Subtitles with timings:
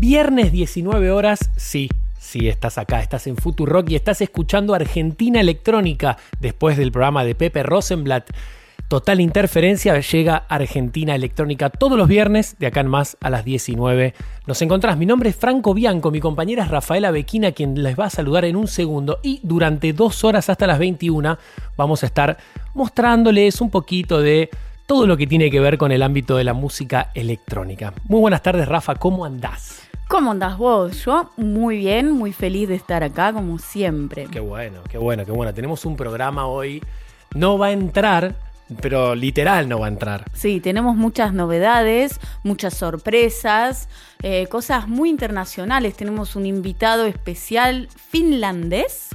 [0.00, 6.16] Viernes 19 horas, sí, sí, estás acá, estás en Futurock y estás escuchando Argentina Electrónica
[6.38, 8.30] después del programa de Pepe Rosenblatt.
[8.88, 14.14] Total Interferencia llega Argentina Electrónica todos los viernes, de acá en más a las 19.
[14.46, 18.06] Nos encontrás, mi nombre es Franco Bianco, mi compañera es Rafaela Bequina, quien les va
[18.06, 19.18] a saludar en un segundo.
[19.22, 21.36] Y durante dos horas hasta las 21
[21.76, 22.38] vamos a estar
[22.72, 24.48] mostrándoles un poquito de
[24.86, 27.92] todo lo que tiene que ver con el ámbito de la música electrónica.
[28.04, 29.89] Muy buenas tardes, Rafa, ¿cómo andás?
[30.10, 31.04] ¿Cómo andás vos?
[31.04, 34.26] Yo muy bien, muy feliz de estar acá, como siempre.
[34.26, 35.54] Qué bueno, qué bueno, qué bueno.
[35.54, 36.82] Tenemos un programa hoy.
[37.36, 38.34] No va a entrar,
[38.82, 40.24] pero literal no va a entrar.
[40.34, 43.88] Sí, tenemos muchas novedades, muchas sorpresas,
[44.20, 45.94] eh, cosas muy internacionales.
[45.94, 49.10] Tenemos un invitado especial finlandés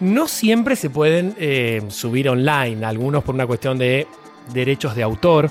[0.00, 4.06] No siempre se pueden eh, subir online, algunos por una cuestión de
[4.52, 5.50] derechos de autor.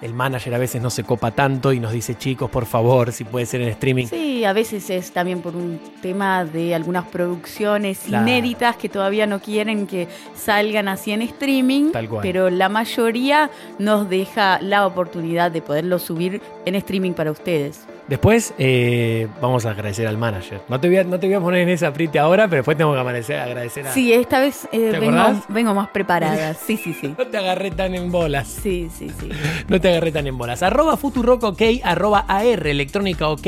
[0.00, 3.24] El manager a veces no se copa tanto y nos dice, chicos, por favor, si
[3.24, 4.06] puede ser en streaming.
[4.06, 8.28] Sí, a veces es también por un tema de algunas producciones Claro.
[8.28, 10.06] inéditas que todavía no quieren que
[10.36, 12.22] salgan así en streaming, Tal cual.
[12.22, 13.50] pero la mayoría
[13.80, 17.80] nos deja la oportunidad de poderlo subir en streaming para ustedes.
[18.08, 20.62] Después eh, vamos a agradecer al manager.
[20.68, 22.76] No te, voy a, no te voy a poner en esa aprite ahora, pero después
[22.76, 23.92] tengo que amanecer, agradecer a...
[23.92, 24.98] Sí, esta vez eh,
[25.48, 26.54] vengo más preparada.
[26.66, 27.14] Sí, sí, sí.
[27.16, 28.48] No te agarré tan en bolas.
[28.48, 29.28] Sí, sí, sí.
[29.68, 30.62] No te agarré tan en bolas.
[30.62, 33.46] Arroba Futurock OK, arroba AR Electrónica OK.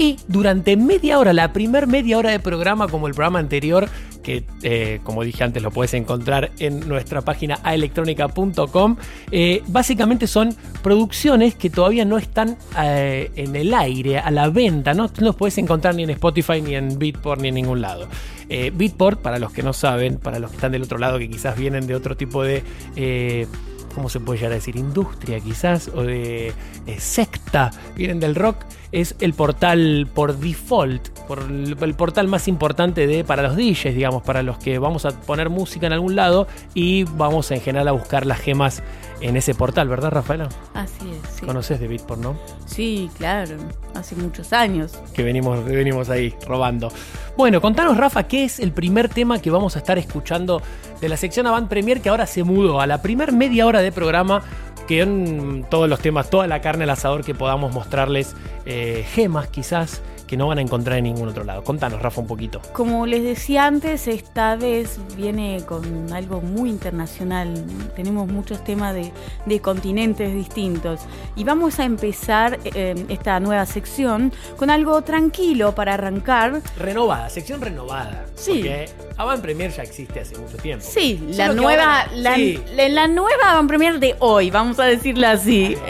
[0.00, 3.86] Y durante media hora, la primer media hora de programa, como el programa anterior,
[4.22, 8.96] que eh, como dije antes lo puedes encontrar en nuestra página aelectronica.com,
[9.30, 14.94] eh, básicamente son producciones que todavía no están eh, en el aire, a la venta,
[14.94, 18.08] no los puedes encontrar ni en Spotify, ni en Beatport, ni en ningún lado.
[18.48, 21.58] Beatport, para los que no saben, para los que están del otro lado, que quizás
[21.58, 23.46] vienen de otro tipo de...
[23.94, 24.76] ¿cómo se puede llegar a decir?
[24.76, 26.54] Industria quizás, o de
[26.98, 33.24] secta, vienen del rock, es el portal por default, por el, portal más importante de,
[33.24, 37.04] para los DJs, digamos, para los que vamos a poner música en algún lado y
[37.04, 38.82] vamos en general a buscar las gemas
[39.20, 40.48] en ese portal, ¿verdad, Rafaela?
[40.74, 41.34] Así es.
[41.34, 42.38] Sí, Conoces de Beatport, ¿no?
[42.66, 43.56] Sí, claro.
[43.94, 44.98] Hace muchos años.
[45.14, 46.90] que venimos, venimos ahí robando.
[47.36, 50.62] Bueno, contanos, Rafa, ¿qué es el primer tema que vamos a estar escuchando
[51.00, 53.92] de la sección Avant Premier que ahora se mudó a la primer media hora de
[53.92, 54.42] programa?
[54.90, 58.34] Que en todos los temas, toda la carne al asador que podamos mostrarles
[58.66, 61.64] eh, gemas quizás que no van a encontrar en ningún otro lado.
[61.64, 62.62] Contanos, Rafa, un poquito.
[62.72, 67.52] Como les decía antes, esta vez viene con algo muy internacional.
[67.96, 69.10] Tenemos muchos temas de,
[69.46, 71.00] de continentes distintos.
[71.34, 76.60] Y vamos a empezar eh, esta nueva sección con algo tranquilo para arrancar.
[76.78, 78.24] Renovada, sección renovada.
[78.36, 78.52] Sí.
[78.52, 80.86] Porque Avant Premier ya existe hace mucho tiempo.
[80.88, 82.56] Sí, la nueva, ahora- la, sí.
[82.76, 85.76] la- la nueva van premier de hoy, vamos a decirla así.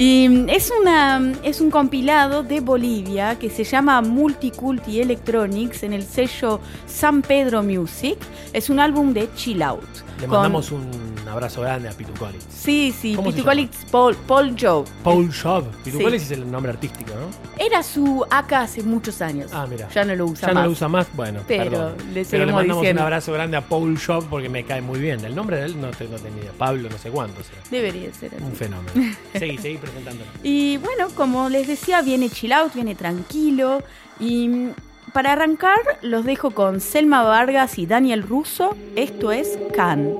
[0.00, 0.72] Es,
[1.42, 7.64] es un compilado de Bolivia que se llama Multiculti Electronics en el sello San Pedro
[7.64, 8.16] Music.
[8.52, 10.07] Es un álbum de chill out.
[10.20, 10.88] Le con- mandamos un
[11.30, 12.44] abrazo grande a Pitu Collins.
[12.48, 14.84] Sí, sí, ¿Cómo se Pitucolix Paul, Paul Joe.
[15.04, 15.64] Paul Shop.
[15.84, 16.04] Pitu Sí.
[16.06, 17.28] Es el nombre artístico, ¿no?
[17.64, 19.50] Era su AK hace muchos años.
[19.54, 19.88] Ah, mira.
[19.90, 20.62] Ya no lo usa ya más.
[20.62, 21.96] no lo usa más, bueno, Pero perdón.
[21.98, 23.02] le Pero seguimos mandamos diciendo.
[23.02, 25.24] un abrazo grande a Paul Shop porque me cae muy bien.
[25.24, 26.52] El nombre de él no, te, no tenía idea.
[26.58, 27.42] Pablo, no sé cuánto.
[27.42, 27.58] será.
[27.70, 28.42] Debería ser así.
[28.42, 29.14] Un fenómeno.
[29.38, 30.28] Seguí, seguí presentándolo.
[30.42, 33.82] Y bueno, como les decía, viene chill out, viene tranquilo.
[34.18, 34.70] Y
[35.18, 38.76] para arrancar, los dejo con Selma Vargas y Daniel Russo.
[38.94, 40.14] Esto es Can.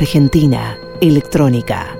[0.00, 1.94] Argentina, electrónica.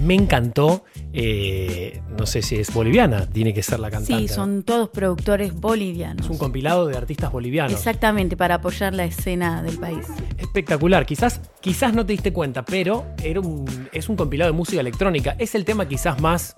[0.00, 0.82] Me encantó
[1.14, 4.28] eh, no sé si es boliviana, tiene que ser la cantante.
[4.28, 6.24] Sí, son todos productores bolivianos.
[6.24, 7.72] Es un compilado de artistas bolivianos.
[7.72, 10.06] Exactamente, para apoyar la escena del país.
[10.38, 13.06] Espectacular, quizás, quizás no te diste cuenta, pero
[13.92, 15.34] es un compilado de música electrónica.
[15.38, 16.54] Es el tema quizás más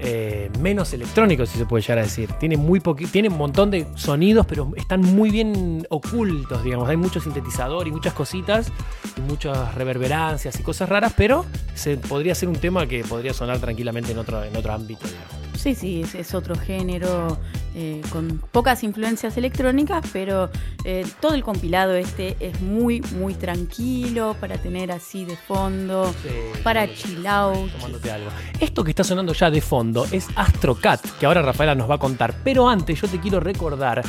[0.00, 2.30] eh, menos electrónico, si se puede llegar a decir.
[2.34, 2.80] Tiene, muy
[3.10, 6.88] tiene un montón de sonidos, pero están muy bien ocultos, digamos.
[6.88, 8.70] Hay mucho sintetizador y muchas cositas,
[9.16, 13.58] y muchas reverberancias y cosas raras, pero se, podría ser un tema que podría sonar
[13.58, 15.06] tranquilamente en otro, en otro ámbito,
[15.54, 17.36] Sí, sí, es, otro género
[17.74, 20.50] eh, con pocas influencias electrónicas, pero
[20.84, 26.14] eh, todo el compilado este es muy, muy tranquilo para tener así de fondo,
[26.62, 27.68] para chill out.
[28.60, 31.96] Esto que está sonando ya de fondo es Astro Cat, que ahora Rafaela nos va
[31.96, 34.02] a contar, pero antes yo te quiero recordar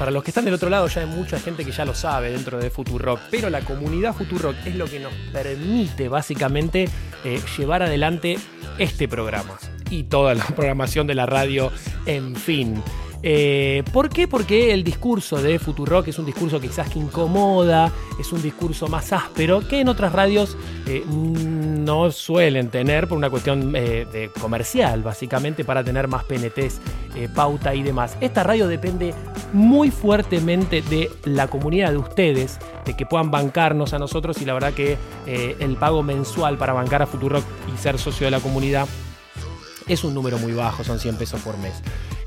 [0.00, 2.30] para los que están del otro lado ya hay mucha gente que ya lo sabe
[2.30, 6.88] dentro de Futurock, pero la comunidad Futurock es lo que nos permite básicamente
[7.22, 8.38] eh, llevar adelante
[8.78, 9.58] este programa
[9.90, 11.70] y toda la programación de la radio,
[12.06, 12.82] en fin.
[13.22, 14.26] Eh, ¿Por qué?
[14.26, 19.12] Porque el discurso de Futurock es un discurso quizás que incomoda, es un discurso más
[19.12, 20.56] áspero que en otras radios
[20.86, 26.80] eh, no suelen tener por una cuestión eh, de comercial, básicamente para tener más PNTs,
[27.34, 28.16] pauta y demás.
[28.20, 29.12] Esta radio depende
[29.52, 34.54] muy fuertemente de la comunidad de ustedes, de que puedan bancarnos a nosotros y la
[34.54, 34.96] verdad que
[35.26, 38.86] el pago mensual para bancar a Futurock y ser socio de la comunidad
[39.92, 41.74] es un número muy bajo, son 100 pesos por mes.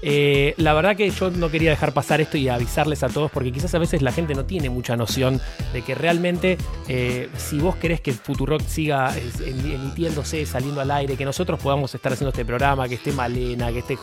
[0.06, 3.54] Eh, la verdad que yo no quería dejar pasar esto y avisarles a todos porque
[3.54, 5.40] quizás a veces la gente no tiene mucha noción
[5.72, 6.58] de que realmente
[6.90, 12.12] eh, si vos querés que Futurock siga emitiéndose, saliendo al aire, que nosotros podamos estar
[12.12, 13.98] haciendo este programa, que esté Malena, que esté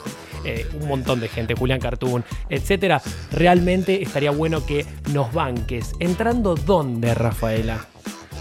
[0.46, 5.92] eh, un montón de gente, Julián Cartoon, etcétera, realmente estaría bueno que nos banques.
[6.00, 7.86] ¿Entrando dónde, Rafaela?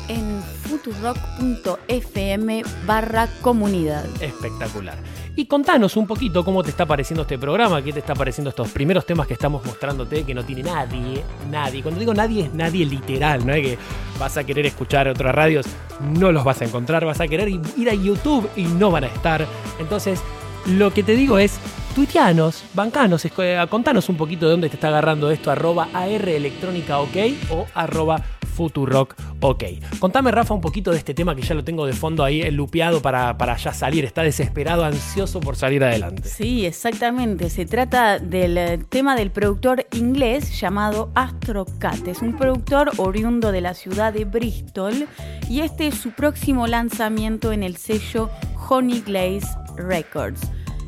[0.10, 4.06] En futurock.fm barra comunidad.
[4.22, 4.98] Espectacular.
[5.36, 8.70] Y contanos un poquito cómo te está pareciendo este programa, qué te está pareciendo estos
[8.72, 11.82] primeros temas que estamos mostrándote, que no tiene nadie, nadie.
[11.82, 13.78] Cuando digo nadie es nadie literal, no es que
[14.20, 15.66] vas a querer escuchar otras radios,
[16.02, 19.08] no los vas a encontrar, vas a querer ir a YouTube y no van a
[19.08, 19.48] estar.
[19.80, 20.20] Entonces,
[20.66, 21.58] lo que te digo es,
[21.96, 23.26] tuiteanos, bancanos,
[23.70, 27.16] contanos un poquito de dónde te está agarrando esto, arroba AR electrónica ok
[27.52, 29.64] o arroba Futurock OK.
[30.00, 32.56] Contame, Rafa, un poquito de este tema que ya lo tengo de fondo ahí, el
[32.56, 34.06] lupeado para, para ya salir.
[34.06, 36.28] Está desesperado, ansioso por salir adelante.
[36.28, 37.50] Sí, exactamente.
[37.50, 42.08] Se trata del eh, tema del productor inglés llamado Astro Cat.
[42.08, 45.08] Es un productor oriundo de la ciudad de Bristol
[45.50, 48.30] y este es su próximo lanzamiento en el sello
[48.70, 50.42] Honey Glaze Records.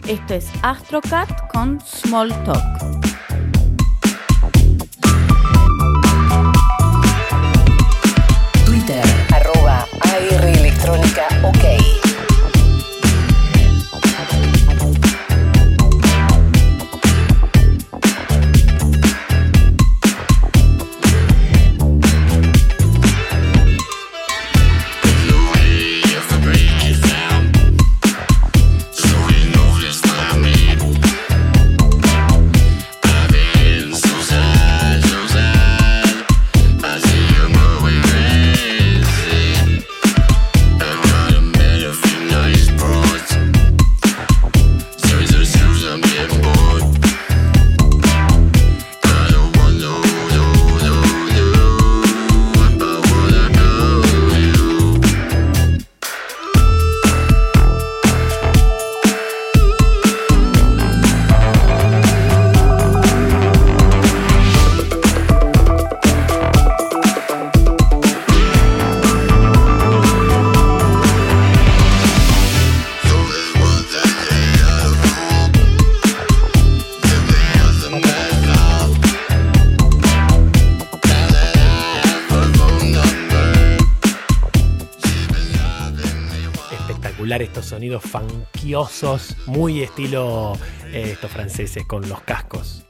[0.07, 3.10] Esto es Astro Cat con Small Talk.
[10.81, 12.10] Electrónica OK.
[87.81, 90.53] Sonidos funkiosos, muy estilo
[90.93, 92.85] eh, estos franceses con los cascos.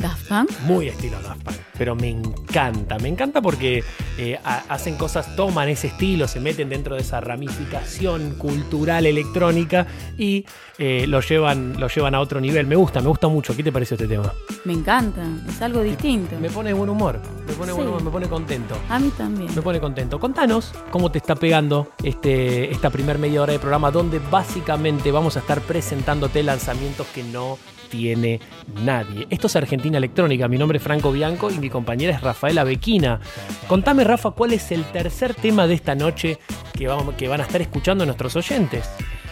[0.00, 0.50] Daft Punk.
[0.62, 1.65] Muy estilo Daft Punk.
[1.78, 3.82] Pero me encanta, me encanta porque
[4.18, 9.86] eh, ha- hacen cosas, toman ese estilo, se meten dentro de esa ramificación cultural electrónica
[10.16, 10.44] y
[10.78, 12.66] eh, lo, llevan, lo llevan a otro nivel.
[12.66, 13.54] Me gusta, me gusta mucho.
[13.56, 14.32] ¿Qué te parece este tema?
[14.64, 16.36] Me encanta, es algo distinto.
[16.40, 18.74] Me pone buen humor, me pone buen humor, me pone contento.
[18.88, 19.54] A mí también.
[19.54, 20.18] Me pone contento.
[20.18, 25.36] Contanos cómo te está pegando este, esta primer media hora de programa donde básicamente vamos
[25.36, 27.58] a estar presentándote lanzamientos que no
[27.90, 28.40] tiene
[28.82, 29.26] nadie.
[29.30, 30.48] Esto es Argentina Electrónica.
[30.48, 33.20] Mi nombre es Franco Bianco y mi compañera es Rafaela Bequina.
[33.68, 36.38] Contame, Rafa, cuál es el tercer tema de esta noche
[36.72, 38.88] que, que van a estar escuchando nuestros oyentes.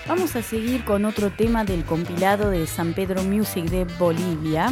[0.07, 4.71] Vamos a seguir con otro tema del compilado de San Pedro Music de Bolivia.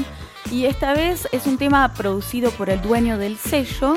[0.50, 3.94] Y esta vez es un tema producido por el dueño del sello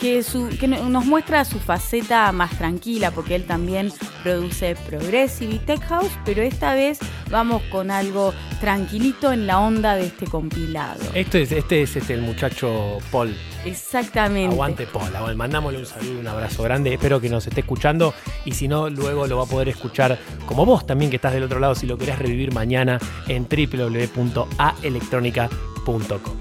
[0.00, 5.54] que, su- que no- nos muestra su faceta más tranquila, porque él también produce Progressive
[5.54, 6.98] y Tech House, pero esta vez
[7.30, 11.00] vamos con algo tranquilito en la onda de este compilado.
[11.14, 13.34] Este es, este es este, el muchacho Paul.
[13.64, 14.54] Exactamente.
[14.54, 15.36] Aguante Paul, aguante.
[15.36, 16.94] mandámosle un saludo, un abrazo grande.
[16.94, 18.14] Espero que nos esté escuchando
[18.44, 21.42] y si no, luego lo va a poder escuchar como vos también que estás del
[21.42, 26.36] otro lado si lo querés revivir mañana en www.aelectronica.com.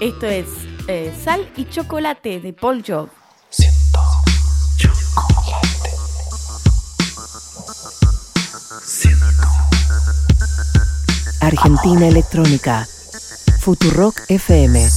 [0.00, 0.46] Esto es
[0.88, 3.08] eh, Sal y Chocolate de Paul Job.
[11.40, 12.86] Argentina Electrónica.
[13.60, 14.88] Futurock FM.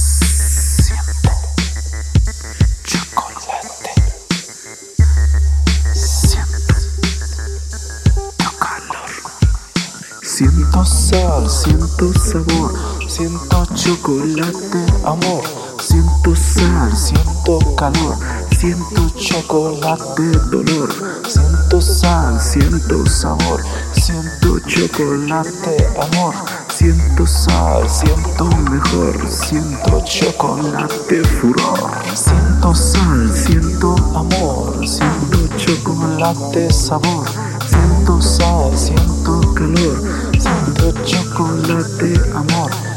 [10.22, 12.72] Siento sal, siento sabor,
[13.08, 15.69] siento chocolate, amor.
[15.90, 18.16] Siento sal, siento calor,
[18.56, 20.88] siento chocolate, dolor.
[21.26, 23.60] Siento sal, siento sabor,
[23.92, 26.32] siento chocolate, amor.
[26.72, 31.90] Siento sal, siento mejor, siento chocolate, furor.
[32.14, 37.26] Siento sal, siento amor, siento chocolate, sabor.
[37.66, 40.00] Siento sal, siento calor,
[40.38, 42.89] siento chocolate, amor.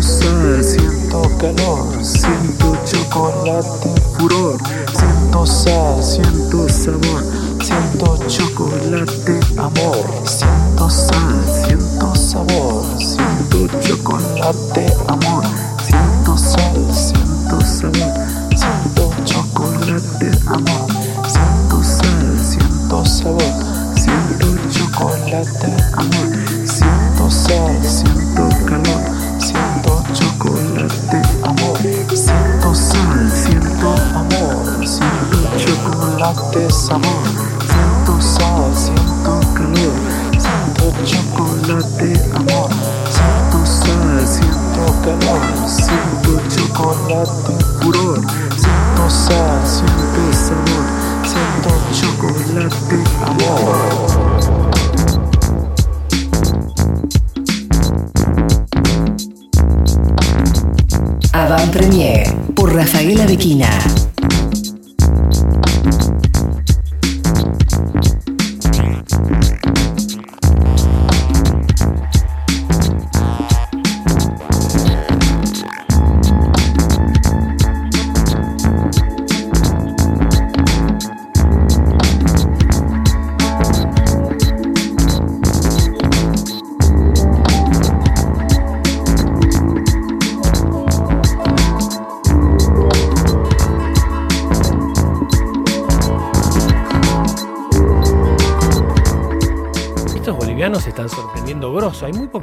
[0.00, 4.58] Siento sal, siento calor, siento chocolate, furor.
[4.92, 7.24] Siento sal, siento sabor,
[7.62, 10.04] siento chocolate, amor.
[10.26, 15.44] Siento sal, siento sabor, siento chocolate, amor.
[15.82, 18.12] Siento sal, siento sabor,
[18.54, 20.90] siento chocolate, amor.
[21.26, 23.42] Siento sal, siento sabor,
[23.96, 26.66] siento chocolate, amor.
[26.66, 27.82] Siento sal,
[36.16, 37.22] chocolate, sabor.
[37.68, 39.96] Siento sal, siento calor,
[40.32, 42.70] siento chocolate, amor.
[43.10, 48.20] Siento sal, siento calor, siento chocolate, furor.
[48.56, 50.86] Siento sal, siento sabor,
[51.22, 53.76] siento chocolate, amor.
[61.32, 63.68] Avant Premier por Rafaela Bequina.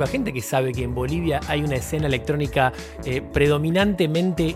[0.04, 2.74] Poca gente que sabe que en Bolivia hay una escena electrónica
[3.06, 4.56] eh, predominantemente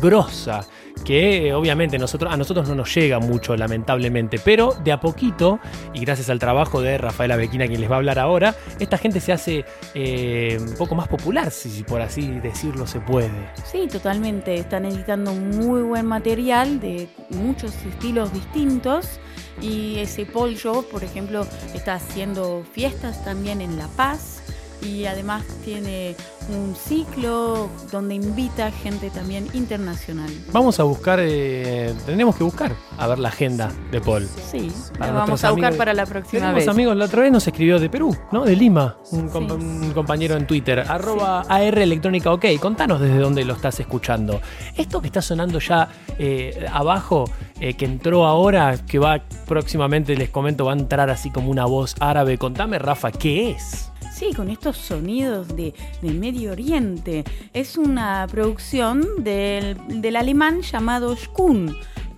[0.00, 0.66] grosa,
[1.04, 5.58] que eh, obviamente nosotros, a nosotros no nos llega mucho, lamentablemente, pero de a poquito,
[5.92, 9.20] y gracias al trabajo de Rafaela Bequina, quien les va a hablar ahora, esta gente
[9.20, 13.50] se hace eh, un poco más popular, si por así decirlo se puede.
[13.70, 14.54] Sí, totalmente.
[14.54, 19.20] Están editando muy buen material de muchos estilos distintos.
[19.60, 24.42] Y ese Job, por ejemplo, está haciendo fiestas también en La Paz.
[24.82, 26.16] Y además tiene
[26.48, 30.30] un ciclo donde invita gente también internacional.
[30.52, 34.26] Vamos a buscar, eh, tenemos que buscar a ver la agenda de Paul.
[34.50, 36.68] Sí, Para la vamos a buscar amigos- para la próxima Tenemos vez.
[36.68, 38.44] amigos, la otra vez nos escribió de Perú, ¿no?
[38.44, 39.34] De Lima, un, Sí.
[39.38, 42.46] compa- un compañero en Twitter, arroba AR Electrónica OK.
[42.60, 44.40] Contanos desde dónde lo estás escuchando.
[44.76, 47.24] Esto que está sonando ya eh, abajo,
[47.60, 51.64] eh, que entró ahora, que va próximamente, les comento, va a entrar así como una
[51.64, 52.36] voz árabe.
[52.38, 53.89] Contame, Rafa, ¿qué es?
[54.20, 55.72] Sí, con estos sonidos de,
[56.02, 57.24] Medio Oriente.
[57.54, 61.74] Es una producción del, del alemán llamado Skun,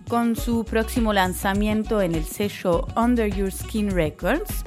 [0.09, 4.65] con su próximo lanzamiento en el sello Under Your Skin Records.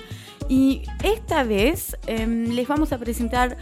[0.47, 3.57] Y esta vez em, les vamos a presentar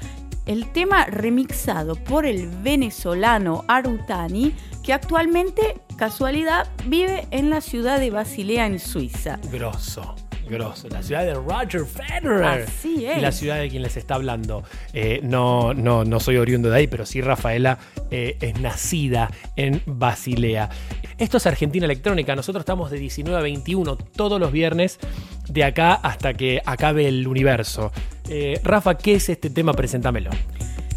[0.45, 4.53] el tema remixado por el venezolano Arutani,
[4.83, 9.39] que actualmente, casualidad, vive en la ciudad de Basilea, en Suiza.
[9.51, 10.13] Grosso.
[10.49, 12.43] Grosso, la ciudad de Roger Federer.
[12.43, 13.17] Así es.
[13.17, 14.63] Y la ciudad de quien les está hablando.
[14.93, 17.77] Eh, no, no, no soy oriundo de ahí, pero sí Rafaela
[18.11, 20.69] eh, es nacida en Basilea.
[21.17, 22.35] Esto es Argentina Electrónica.
[22.35, 24.99] Nosotros estamos de 19 a 21 todos los viernes,
[25.47, 27.91] de acá hasta que acabe el universo.
[28.29, 29.73] Eh, Rafa, ¿qué es este tema?
[29.73, 30.31] Preséntamelo.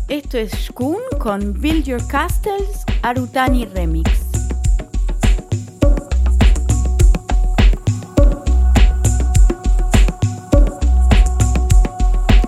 [0.09, 4.25] Esto es Shkun con Build Your Castles Arutani Remix.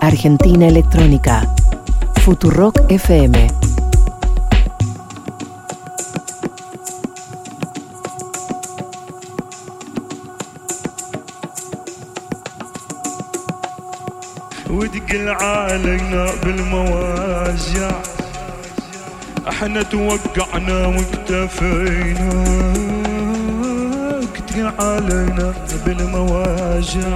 [0.09, 1.44] Argentina Electrónica.
[2.25, 3.35] Futurock FM.
[14.71, 17.90] وتقل علينا بالمواجع
[19.49, 22.31] إحنا توقعنا واكتفينا
[24.21, 25.55] وتقل علينا
[25.87, 27.14] بالمواجع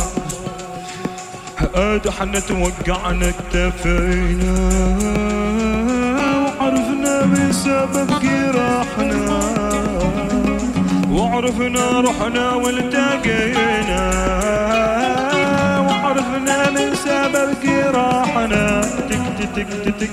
[1.75, 4.55] هاد حنا توقعنا اكتفينا
[6.42, 9.22] وعرفنا من سبب جراحنا.
[11.11, 14.03] وعرفنا رحنا والتقينا.
[15.88, 18.81] وعرفنا من سبب جراحنا.
[19.11, 20.11] تك تك تك تك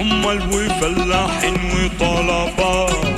[0.00, 3.15] أمال وفلاحين وطلبات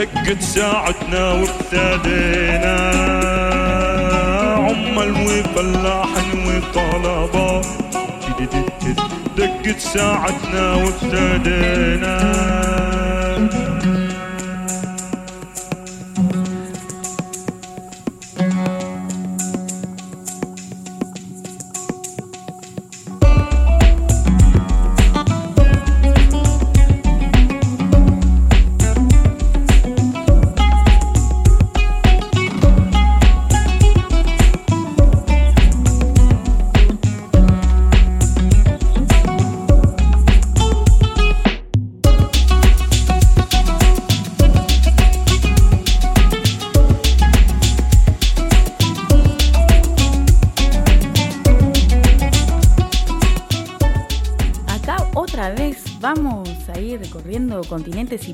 [0.00, 2.76] دقت ساعتنا وابتدينا.
[4.56, 7.60] عمال وفلاحين وطلبة.
[9.36, 12.16] دقت ساعتنا وابتدينا.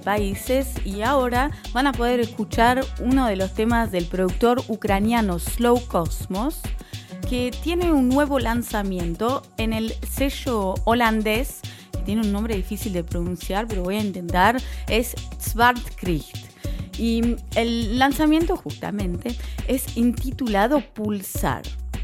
[0.06, 5.84] Países y ahora van a poder escuchar uno de los temas del productor ucraniano Slow
[5.88, 6.60] Cosmos
[7.28, 13.02] que tiene un nuevo lanzamiento en el sello holandés que tiene un nombre difícil de
[13.02, 16.36] pronunciar pero voy a intentar es Zwartkricht
[16.96, 21.62] y el lanzamiento justamente es intitulado Pulsar.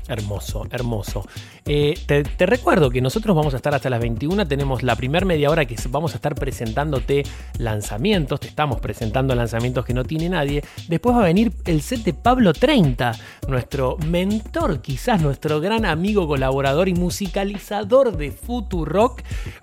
[0.08, 1.24] Hermoso, hermoso.
[1.66, 5.24] Eh, te, te recuerdo que nosotros vamos a estar hasta las 21, tenemos la primer
[5.24, 7.22] media hora que vamos a estar presentándote
[7.58, 10.64] lanzamientos, te estamos presentando lanzamientos que no tiene nadie.
[10.88, 13.12] Después va a venir el set de Pablo 30,
[13.48, 19.22] nuestro mentor, quizás nuestro gran amigo, colaborador y musicalizador de Futurock.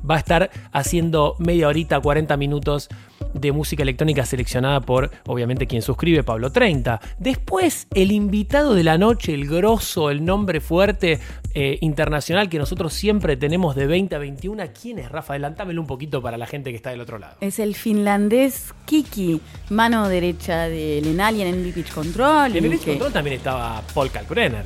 [0.09, 2.89] Va a estar haciendo media horita, 40 minutos
[3.33, 6.99] de música electrónica seleccionada por, obviamente, quien suscribe, Pablo 30.
[7.19, 11.19] Después, el invitado de la noche, el grosso, el nombre fuerte
[11.53, 14.63] eh, internacional que nosotros siempre tenemos de 20 a 21.
[14.79, 15.33] ¿Quién es, Rafa?
[15.33, 17.35] Adelantámelo un poquito para la gente que está del otro lado.
[17.41, 22.55] Es el finlandés Kiki, mano derecha de Lenalien en Pitch Control.
[22.55, 24.65] En que- Control también estaba Paul Kalkbrenner,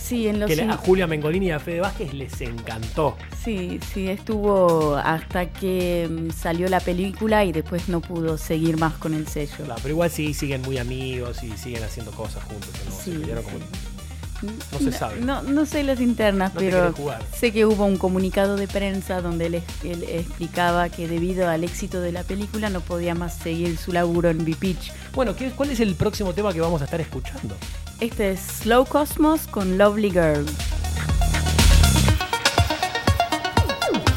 [0.00, 3.16] Sí, en los que a Julia Mengolini y a Fede Vázquez les encantó.
[3.42, 8.92] sí, sí, estuvo hasta que mm, salió la película y después no pudo seguir más
[8.94, 9.64] con el sello.
[9.64, 12.68] Claro, pero igual sí siguen muy amigos y siguen haciendo cosas juntos.
[12.84, 12.90] ¿no?
[12.94, 13.93] Se Sí, como-
[14.42, 15.20] No se sabe.
[15.20, 16.94] No, no sé las internas, No pero
[17.38, 22.00] sé que hubo un comunicado de prensa donde él, él explicaba que debido al éxito
[22.00, 24.92] de la película no podía más seguir su laburo en B-Pitch.
[25.14, 27.56] Bueno, ¿qué- ¿cuál es el próximo tema que vamos a estar escuchando?
[28.00, 30.44] Este es Slow Cosmos con Lovely Girl.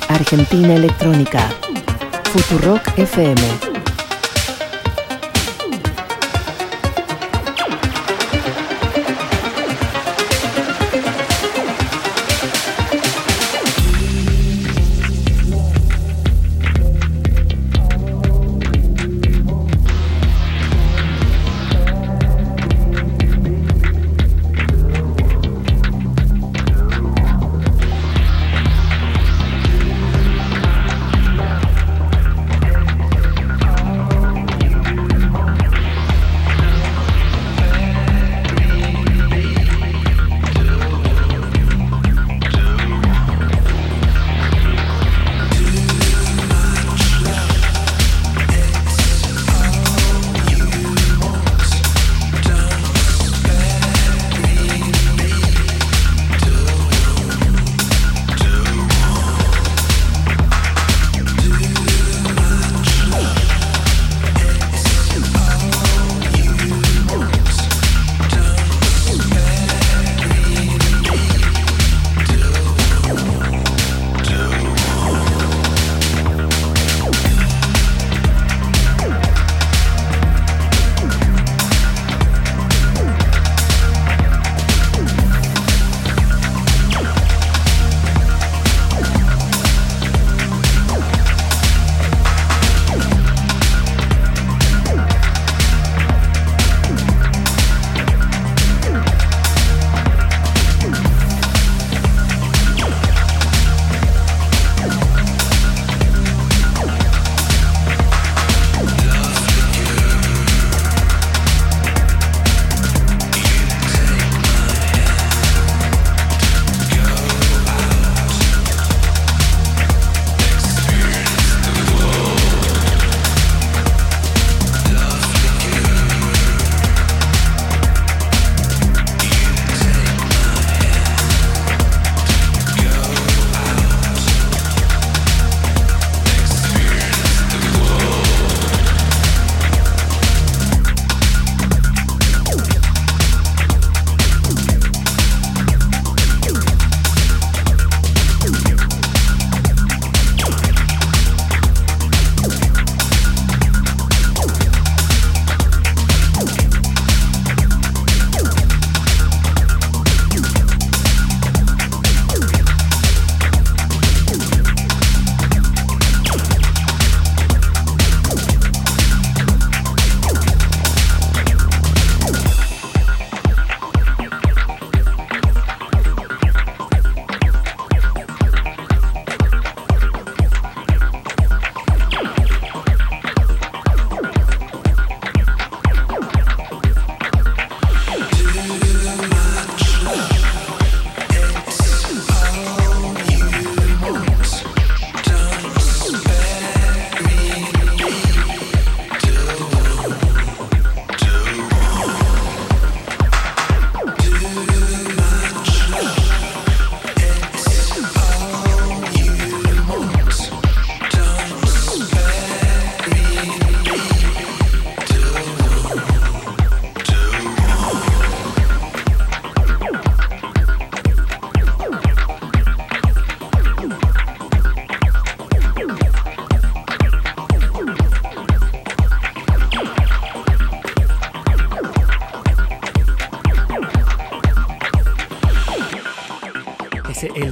[0.10, 1.50] Argentina Electrónica.
[2.34, 3.77] Futurock FM.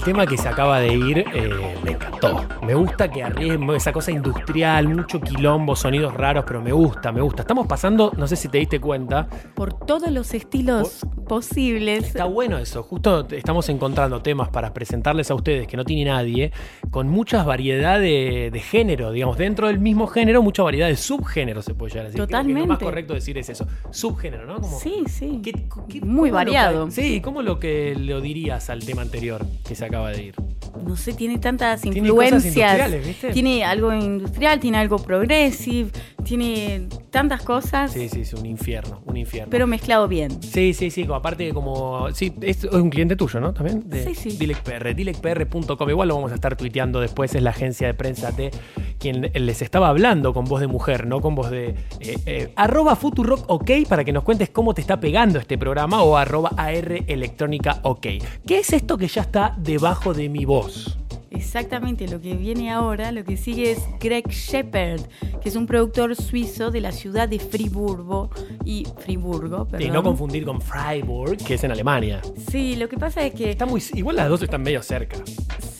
[0.06, 2.46] Tema que se acaba de ir eh, me encantó.
[2.62, 7.22] Me gusta que arriesguen esa cosa industrial, mucho quilombo, sonidos raros, pero me gusta, me
[7.22, 7.41] gusta.
[7.41, 12.06] Estamos pasando, no sé si te diste cuenta, Por todos los estilos posibles.
[12.06, 12.84] Está bueno eso.
[12.84, 16.52] Justo estamos encontrando temas para presentarles a ustedes que no tiene nadie,
[16.91, 21.65] con mucha variedad de, de género, digamos, dentro del mismo género, mucha variedad de subgéneros
[21.65, 22.18] se puede llegar a decir.
[22.18, 22.86] Creo que lo más Totalmente.
[22.86, 23.65] correcto decir es eso.
[23.89, 24.62] Subgénero, ¿no?
[24.62, 25.41] Como, Sí, sí.
[25.44, 26.91] ¿qué- qué- Muy variado.
[26.91, 30.36] sí, ¿cómo lo que lo dirías al tema anterior que se acaba de ir?
[30.86, 32.91] no sé, tiene tantas Tiene influencias.
[33.06, 33.32] ¿viste?
[33.32, 35.89] Tiene algo industrial, tiene algo progressive,
[36.23, 39.49] tiene tantas cosas, Sí, sí, es un infierno, un infierno.
[39.49, 40.41] pero mezclado bien.
[40.43, 42.12] Sí, sí, sí, aparte como...
[42.12, 43.54] Sí, es, es un cliente tuyo, ¿no?
[43.54, 43.89] También.
[43.89, 44.38] De Sí, sí.
[44.38, 45.89] DilectPR, dilecpr.com.
[45.89, 48.51] Igual lo vamos a estar tuiteando después, es la agencia de prensa de
[48.99, 51.75] quien les estaba hablando con voz de mujer, no con voz de...
[52.06, 56.04] eh, eh, arroba Futurock OK para que nos cuentes cómo te está pegando este programa
[56.04, 58.08] o arroba AR Electrónica OK.
[58.46, 60.98] ¿Qué es esto que ya está debajo de mi voz?
[61.32, 65.02] Exactamente, lo que viene ahora, lo que sigue es Greg Shepard,
[65.41, 68.30] que es un productor suizo de la ciudad de Friburgo
[68.63, 72.22] y Friburgo, Y no confundir con Freiburg, que es en Alemania.
[72.50, 75.18] Sí, lo que pasa es que Está muy, igual las dos están medio cerca.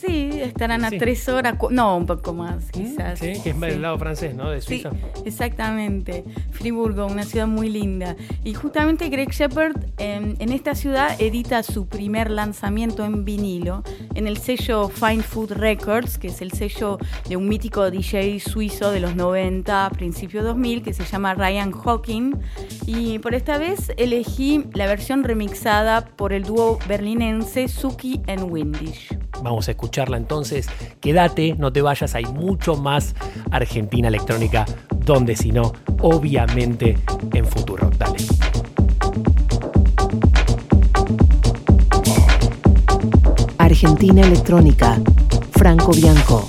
[0.06, 0.98] Sí, estarán a Sí.
[0.98, 3.18] tres horas, no, un poco más, quizás.
[3.18, 3.60] Sí, que es Sí.
[3.60, 4.50] del lado francés, ¿no?
[4.50, 4.90] De Sí, Suiza.
[5.24, 6.24] exactamente.
[6.50, 8.16] Friburgo, una ciudad muy linda.
[8.44, 13.82] Y justamente Greg Shepard en, en esta ciudad edita su primer lanzamiento en vinilo
[14.14, 18.90] en el sello Fine Food Records, que es el sello de un mítico DJ suizo
[18.90, 22.34] de los 90, principios 2000, que se llama Ryan Hawking.
[22.86, 29.16] Y por esta vez elegí la versión remixada por el dúo berlinense Suki and Windish.
[29.42, 30.68] Vamos a escucharla entonces.
[31.00, 33.14] Quédate, no te vayas, hay mucho más
[33.50, 34.66] Argentina electrónica.
[34.94, 36.98] Donde si no, obviamente
[37.32, 37.90] en Futuro.
[37.98, 38.18] Dale.
[43.58, 45.00] Argentina Electrónica.
[45.52, 46.48] Franco Bianco.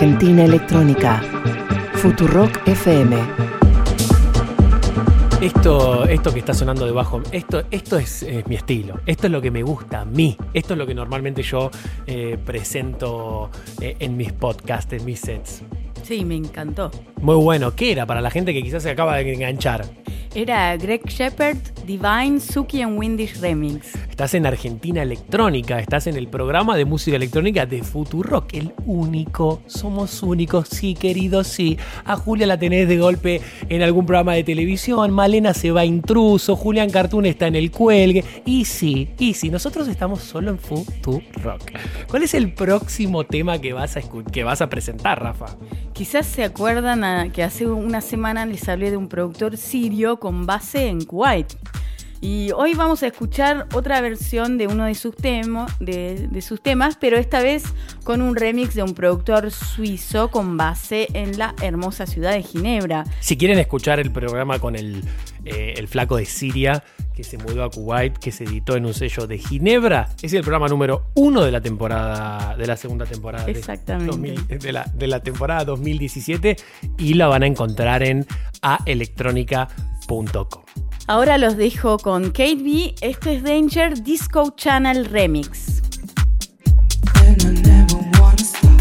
[0.00, 1.20] Argentina Electrónica.
[1.94, 3.16] Futurock FM.
[5.40, 9.00] Esto, esto que está sonando debajo, esto, esto es, eh, mi estilo.
[9.06, 10.36] Esto es lo que me gusta a mí.
[10.54, 11.72] Esto es lo que normalmente yo
[12.06, 15.64] eh, presento eh, en mis podcasts, en mis sets.
[16.04, 16.92] Sí, me encantó.
[17.20, 17.74] Muy bueno.
[17.74, 19.84] ¿Qué era para la gente que quizás se acaba de enganchar?
[20.34, 23.94] Era Greg Shepard, Divine, Suki and Windish Remix.
[24.10, 29.62] Estás en Argentina Electrónica, estás en el programa de música electrónica de Futurock, el único,
[29.66, 31.78] somos únicos, sí querido, sí.
[32.04, 36.56] A Julia la tenés de golpe en algún programa de televisión, Malena se va intruso,
[36.56, 41.62] Julián Cartoon está en el cuelgue, y sí, y sí, nosotros estamos solo en Futurock.
[42.08, 45.46] ¿Cuál es el próximo tema que vas a, que vas a presentar, Rafa?
[45.94, 50.46] Quizás se acuerdan a- que hace una semana les hablé de un productor sirio con
[50.46, 51.54] base en Kuwait.
[52.20, 56.60] Y hoy vamos a escuchar otra versión de uno de sus, temo- de, de sus
[56.60, 57.62] temas, pero esta vez
[58.02, 63.04] con un remix de un productor suizo con base en la hermosa ciudad de Ginebra.
[63.20, 65.04] Si quieren escuchar el programa con el,
[65.44, 66.82] eh, el flaco de Siria,
[67.14, 70.42] que se mudó a Kuwait, que se editó en un sello de Ginebra, es el
[70.42, 73.44] programa número uno de la temporada, de la segunda temporada.
[73.44, 74.10] de Exactamente.
[74.10, 76.56] 2000 de, la, de la temporada 2017
[76.98, 78.26] y la van a encontrar en
[81.06, 82.94] Ahora los dejo con Kate B.
[83.00, 85.82] Esto es Danger Disco Channel Remix.
[87.14, 88.78] And I never wanna stop.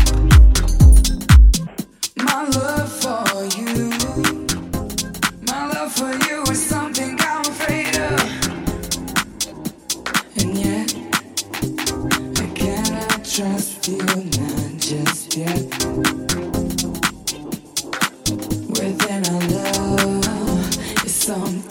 [21.38, 21.67] some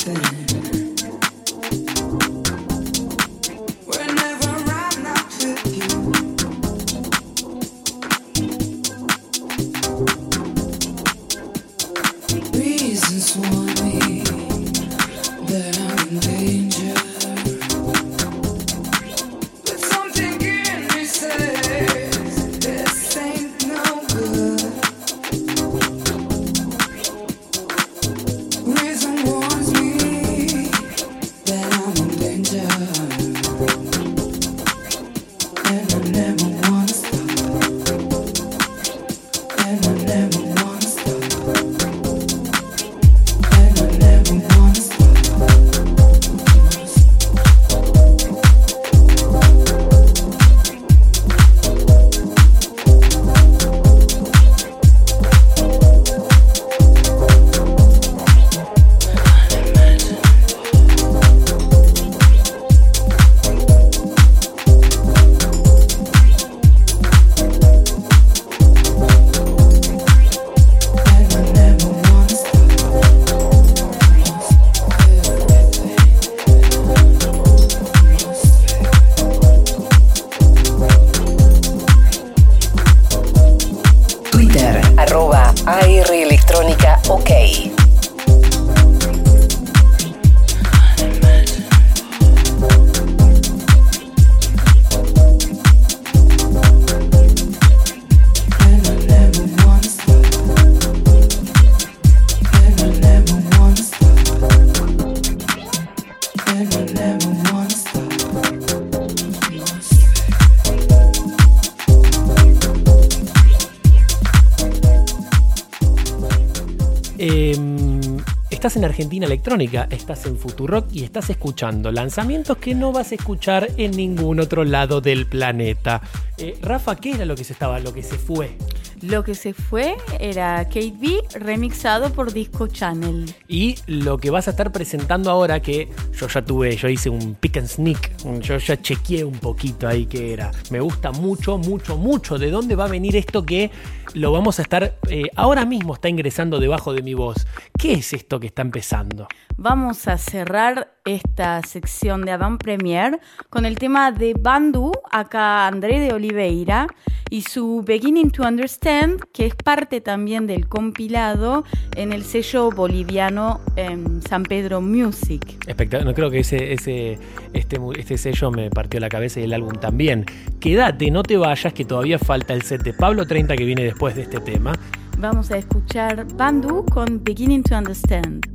[119.17, 123.93] Argentina Electrónica, estás en Futurock y estás escuchando lanzamientos que no vas a escuchar en
[123.93, 126.03] ningún otro lado del planeta.
[126.37, 128.59] Eh, Rafa, ¿qué era lo que se estaba, lo que se fue?
[129.01, 133.25] Lo que se fue era Kate B remixado por Disco Channel.
[133.49, 137.37] Y lo que vas a estar presentando ahora, que yo ya tuve, yo hice un
[137.37, 140.51] pick and sneak, yo ya chequeé un poquito ahí que era.
[140.71, 143.71] Me gusta mucho, mucho, mucho de dónde va a venir esto que
[144.13, 147.47] lo vamos a estar, eh, ahora mismo está ingresando debajo de mi voz.
[147.87, 149.29] ¿Qué es esto que está empezando?
[149.57, 156.01] Vamos a cerrar esta sección de Avant Premier con el tema de Bandu, acá André
[156.01, 156.89] de Oliveira,
[157.31, 161.65] y su Beginning to Understand, que es parte también del compilado
[161.95, 165.45] en el sello boliviano em, San Pedro Music.
[165.69, 166.05] Espectacular.
[166.05, 167.21] No creo que ese, ese,
[167.53, 170.27] este, este sello me partió la cabeza y el álbum también.
[170.59, 174.17] Quédate, no te vayas, que todavía falta el set de Pablo 30 que viene después
[174.17, 174.73] de este tema.
[175.19, 178.47] Vamos a escuchar Bandu con Beginning to Understand.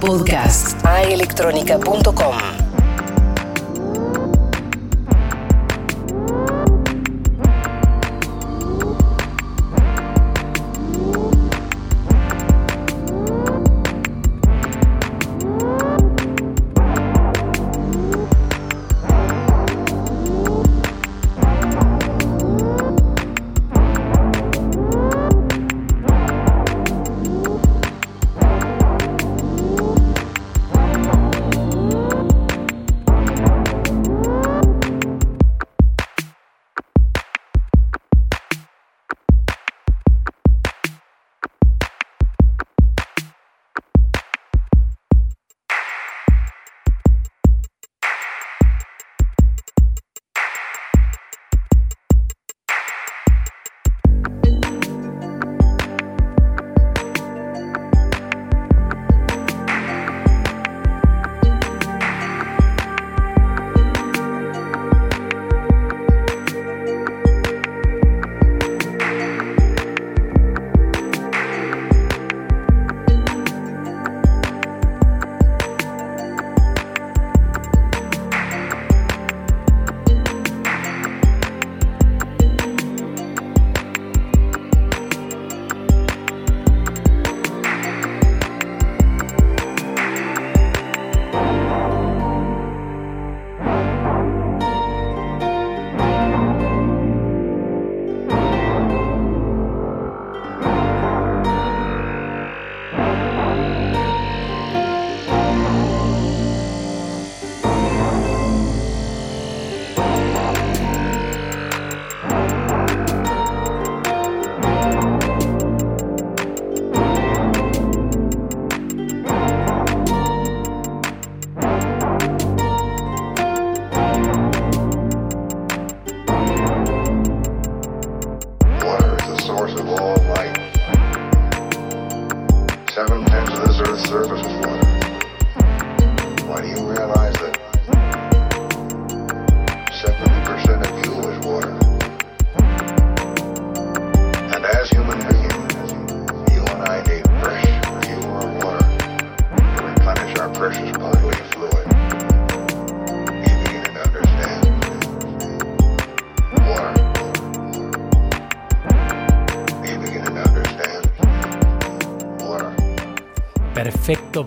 [0.00, 2.69] Podcast aelectronica.com.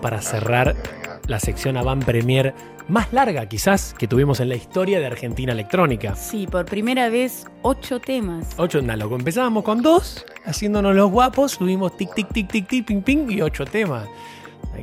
[0.00, 0.74] para cerrar
[1.26, 2.54] la sección Avant Premier
[2.88, 6.14] más larga quizás que tuvimos en la historia de Argentina Electrónica.
[6.14, 8.54] Sí, por primera vez, ocho temas.
[8.58, 9.16] Ocho, nada, loco.
[9.16, 13.40] Empezábamos con dos, haciéndonos los guapos, subimos tic, tic, tic, tic, tic, ping, ping y
[13.40, 14.06] ocho temas.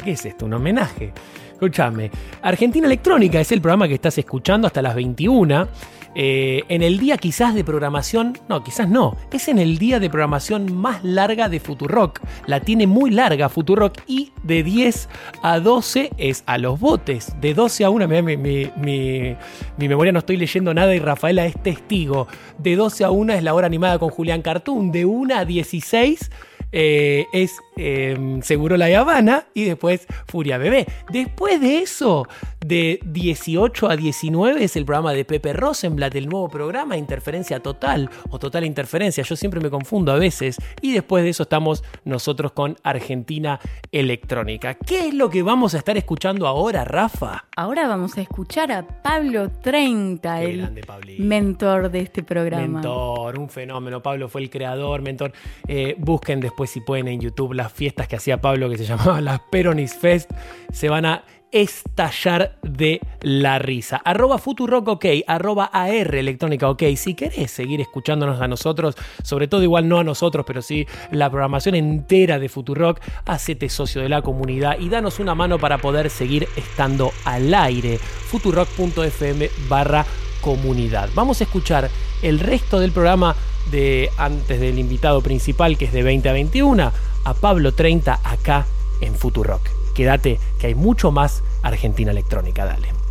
[0.04, 0.46] ¿Qué es esto?
[0.46, 1.14] ¿Un homenaje?
[1.52, 2.10] Escúchame.
[2.42, 5.68] Argentina Electrónica es el programa que estás escuchando hasta las 21.
[6.16, 10.10] Eh, en el día quizás de programación, no, quizás no, es en el día de
[10.10, 12.20] programación más larga de Futurock.
[12.48, 15.10] La tiene muy larga Futurock y de 10
[15.42, 17.34] a 12 es a los botes.
[17.40, 19.36] De 12 a 1, mirá, mi, mi, mi-
[19.78, 22.28] mi memoria no estoy leyendo nada y Rafaela es testigo.
[22.58, 24.92] De 12 a 1 es la hora animada con Julián Cartoon.
[24.92, 26.30] De 1 a 16
[26.74, 30.86] eh, es eh, Seguro La Habana y después Furia Bebé.
[31.10, 32.28] Después de eso,
[32.66, 38.10] de 18 a 19 es el programa de Pepe Rosenblatt, el nuevo programa Interferencia Total
[38.30, 39.24] o Total Interferencia.
[39.24, 40.58] Yo siempre me confundo a veces.
[40.82, 43.60] Y después de eso estamos nosotros con Argentina
[43.92, 44.76] Electrónica.
[44.76, 47.46] ¿Qué es lo que vamos a estar escuchando ahora, Rafa?
[47.56, 50.84] Ahora vamos a escuchar a Pablo 30, Qué el
[51.20, 52.80] mentor de este programa.
[52.82, 54.02] Mentor, un fenómeno.
[54.02, 55.34] Pablo fue el creador, mentor.
[55.68, 59.26] Eh, busquen después si pueden en YouTube las fiestas que hacía Pablo que se llamaban
[59.26, 60.32] las Peronis Fest.
[60.72, 64.02] Se van a estallar de la risa.
[64.04, 66.84] Arroba Futurock OK, arroba AR Electrónica OK.
[66.96, 71.30] Si querés seguir escuchándonos a nosotros, sobre todo igual no a nosotros, pero sí la
[71.30, 76.10] programación entera de Futurock, hacete socio de la comunidad y danos una mano para poder
[76.10, 77.98] seguir estando al aire.
[77.98, 80.06] Futurock.fm barra
[80.42, 81.10] comunidad.
[81.14, 81.90] Vamos a escuchar
[82.22, 83.36] el resto del programa
[83.70, 86.92] de antes del invitado principal, que es de 20 a 21,
[87.24, 88.66] a Pablo 30 acá
[89.02, 89.62] en Futurock.
[89.94, 93.02] Quédate, que hay mucho más Argentina Electrónica, dale.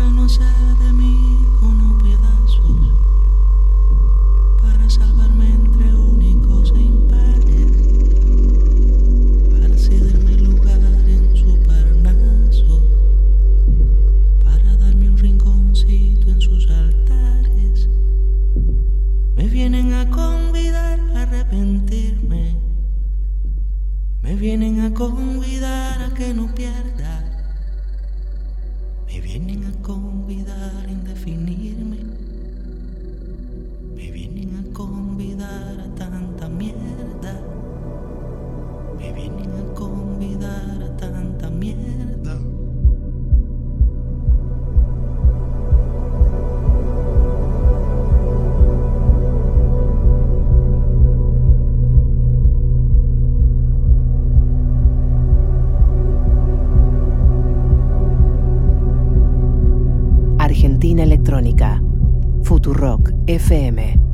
[0.00, 0.46] para no hacer
[0.78, 2.92] de mí como pedazos,
[4.60, 7.72] para salvarme entre únicos e impares,
[9.50, 12.82] para cederme lugar en su parnaso,
[14.44, 17.88] para darme un rinconcito en sus altares.
[19.36, 20.39] Me vienen a a
[24.22, 26.89] me vienen a convidar a que no pierda.
[62.80, 64.09] Futurock FM.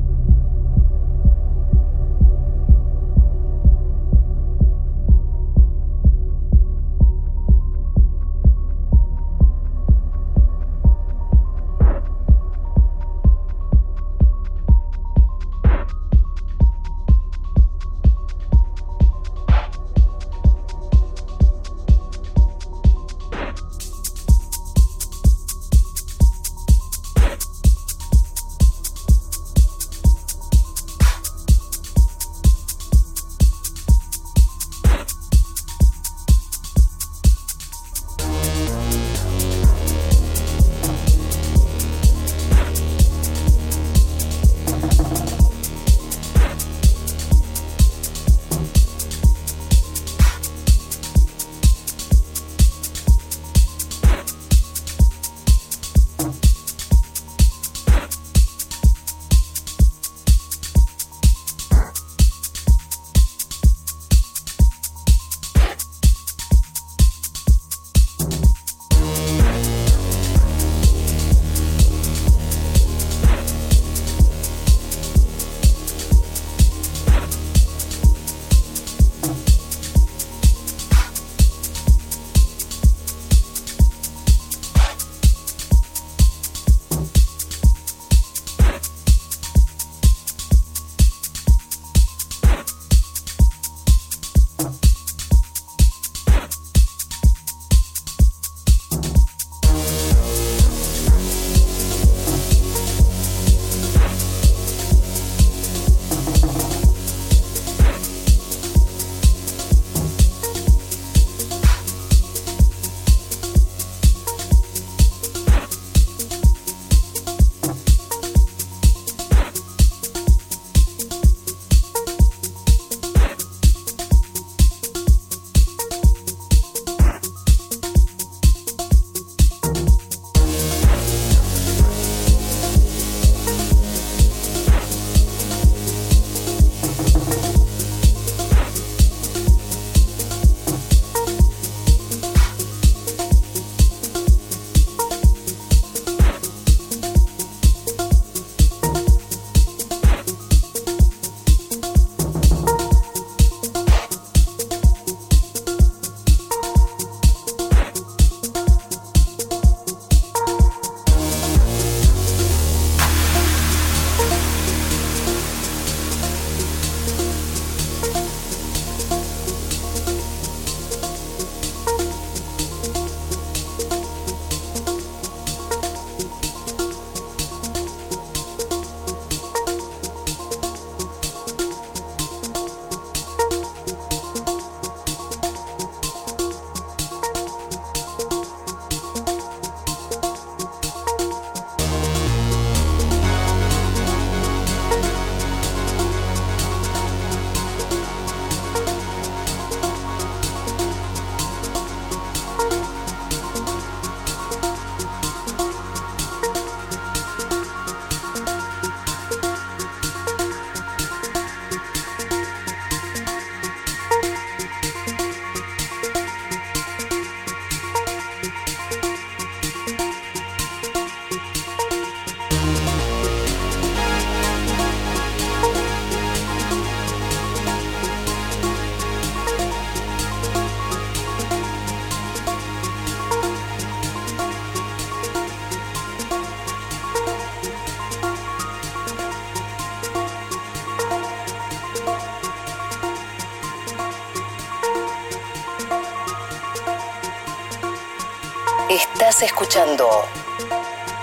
[249.42, 250.08] Escuchando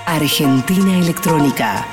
[0.06, 1.93] Argentina Electrónica.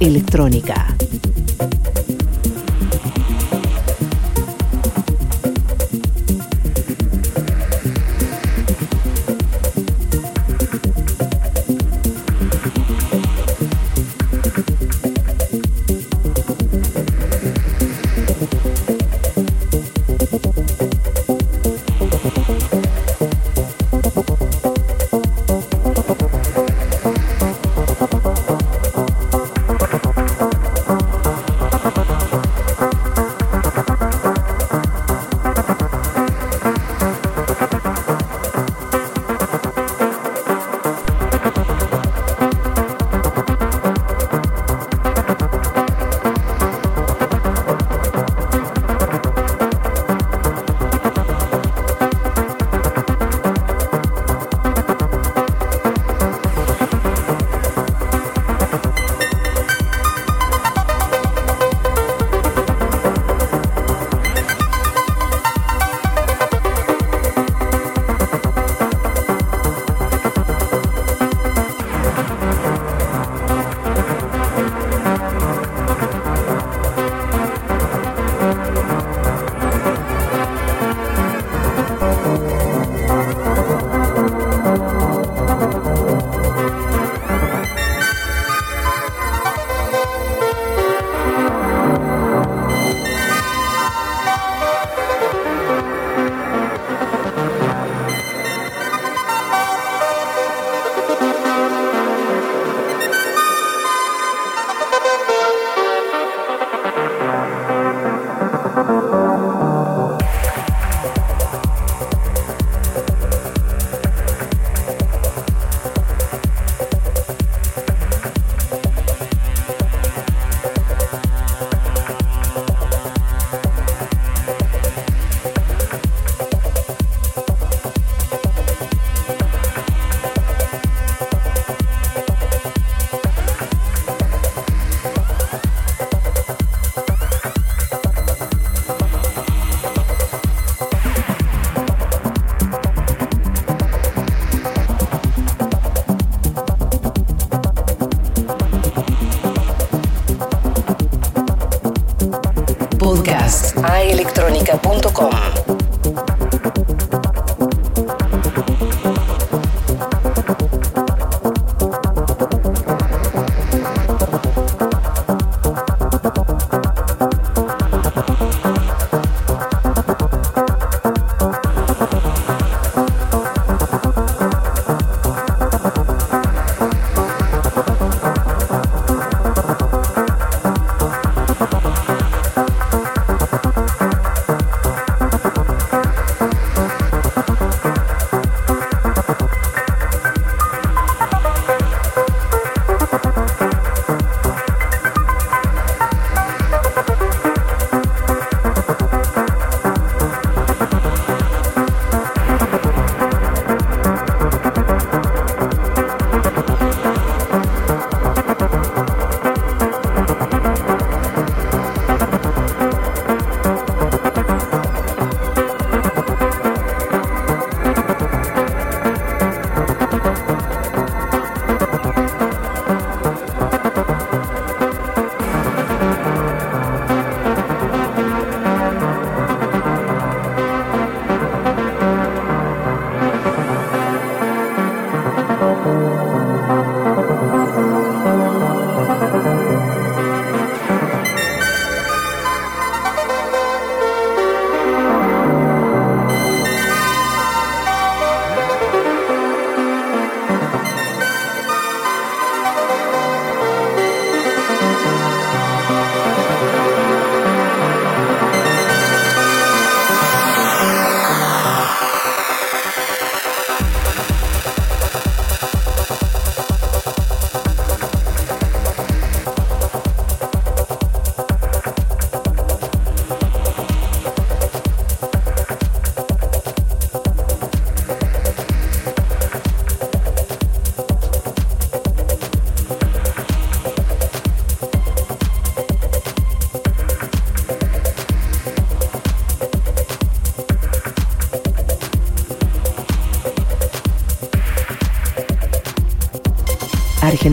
[0.00, 0.99] Electrónica.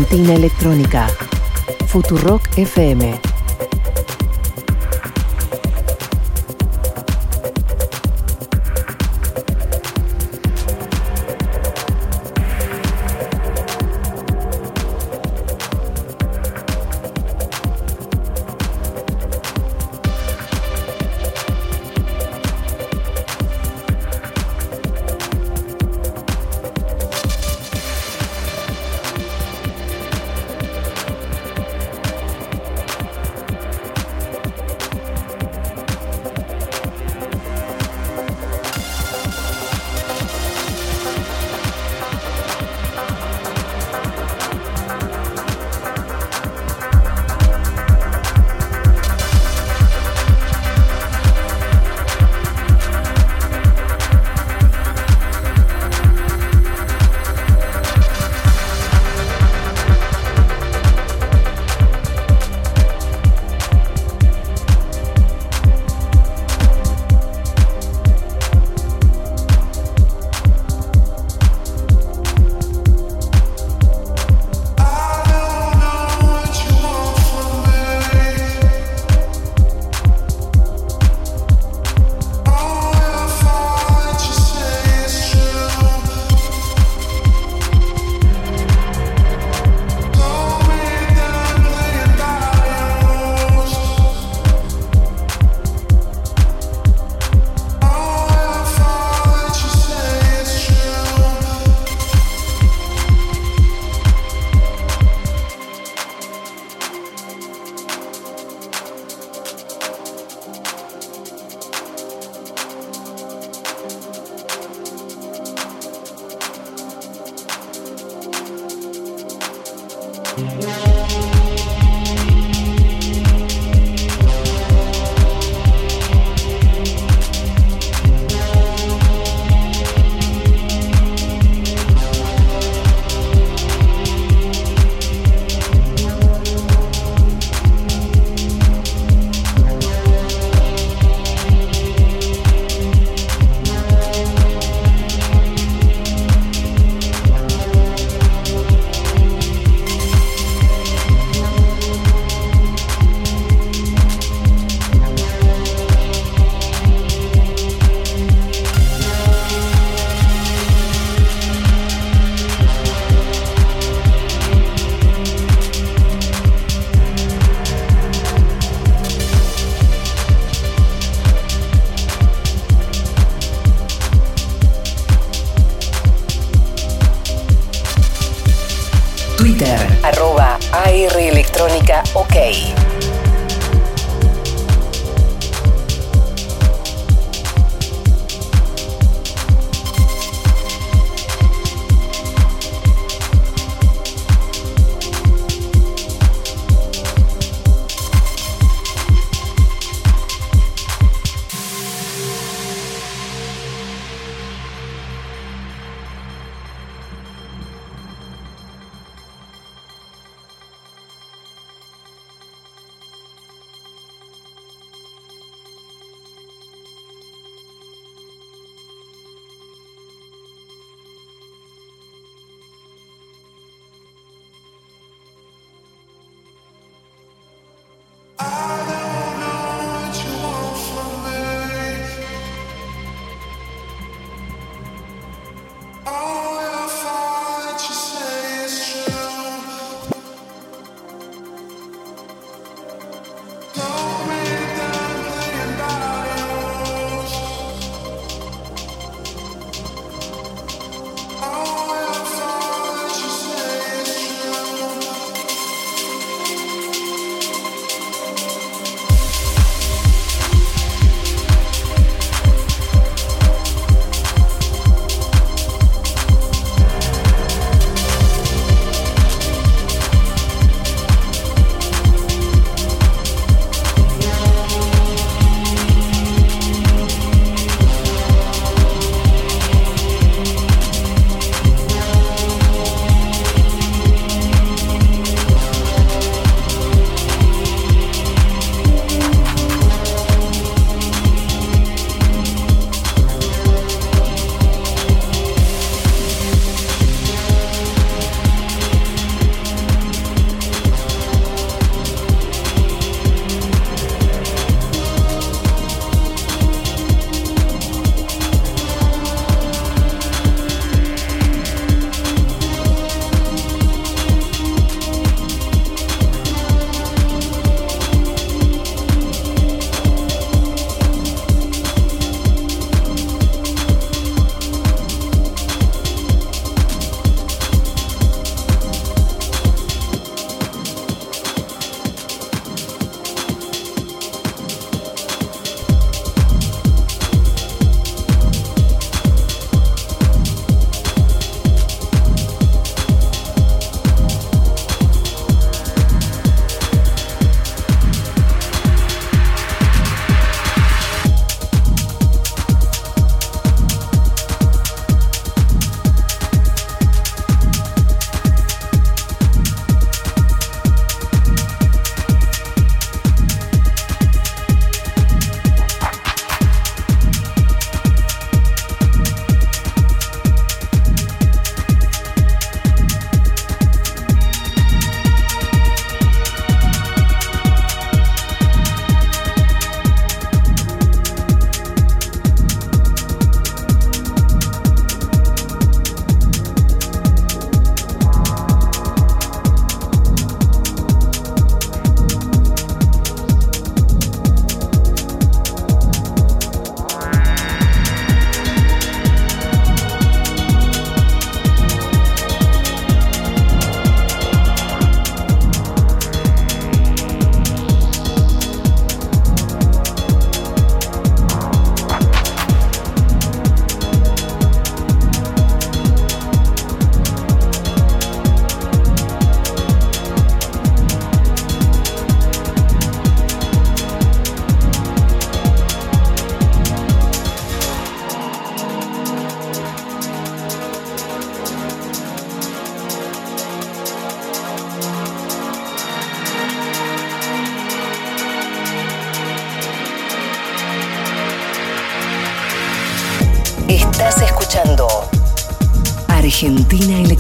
[0.09, 1.07] Argentina Electrónica.
[1.87, 3.26] Futurock FM.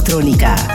[0.07, 0.66] Electrónica.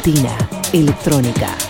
[0.00, 0.34] Argentina
[0.72, 1.69] Electrónica.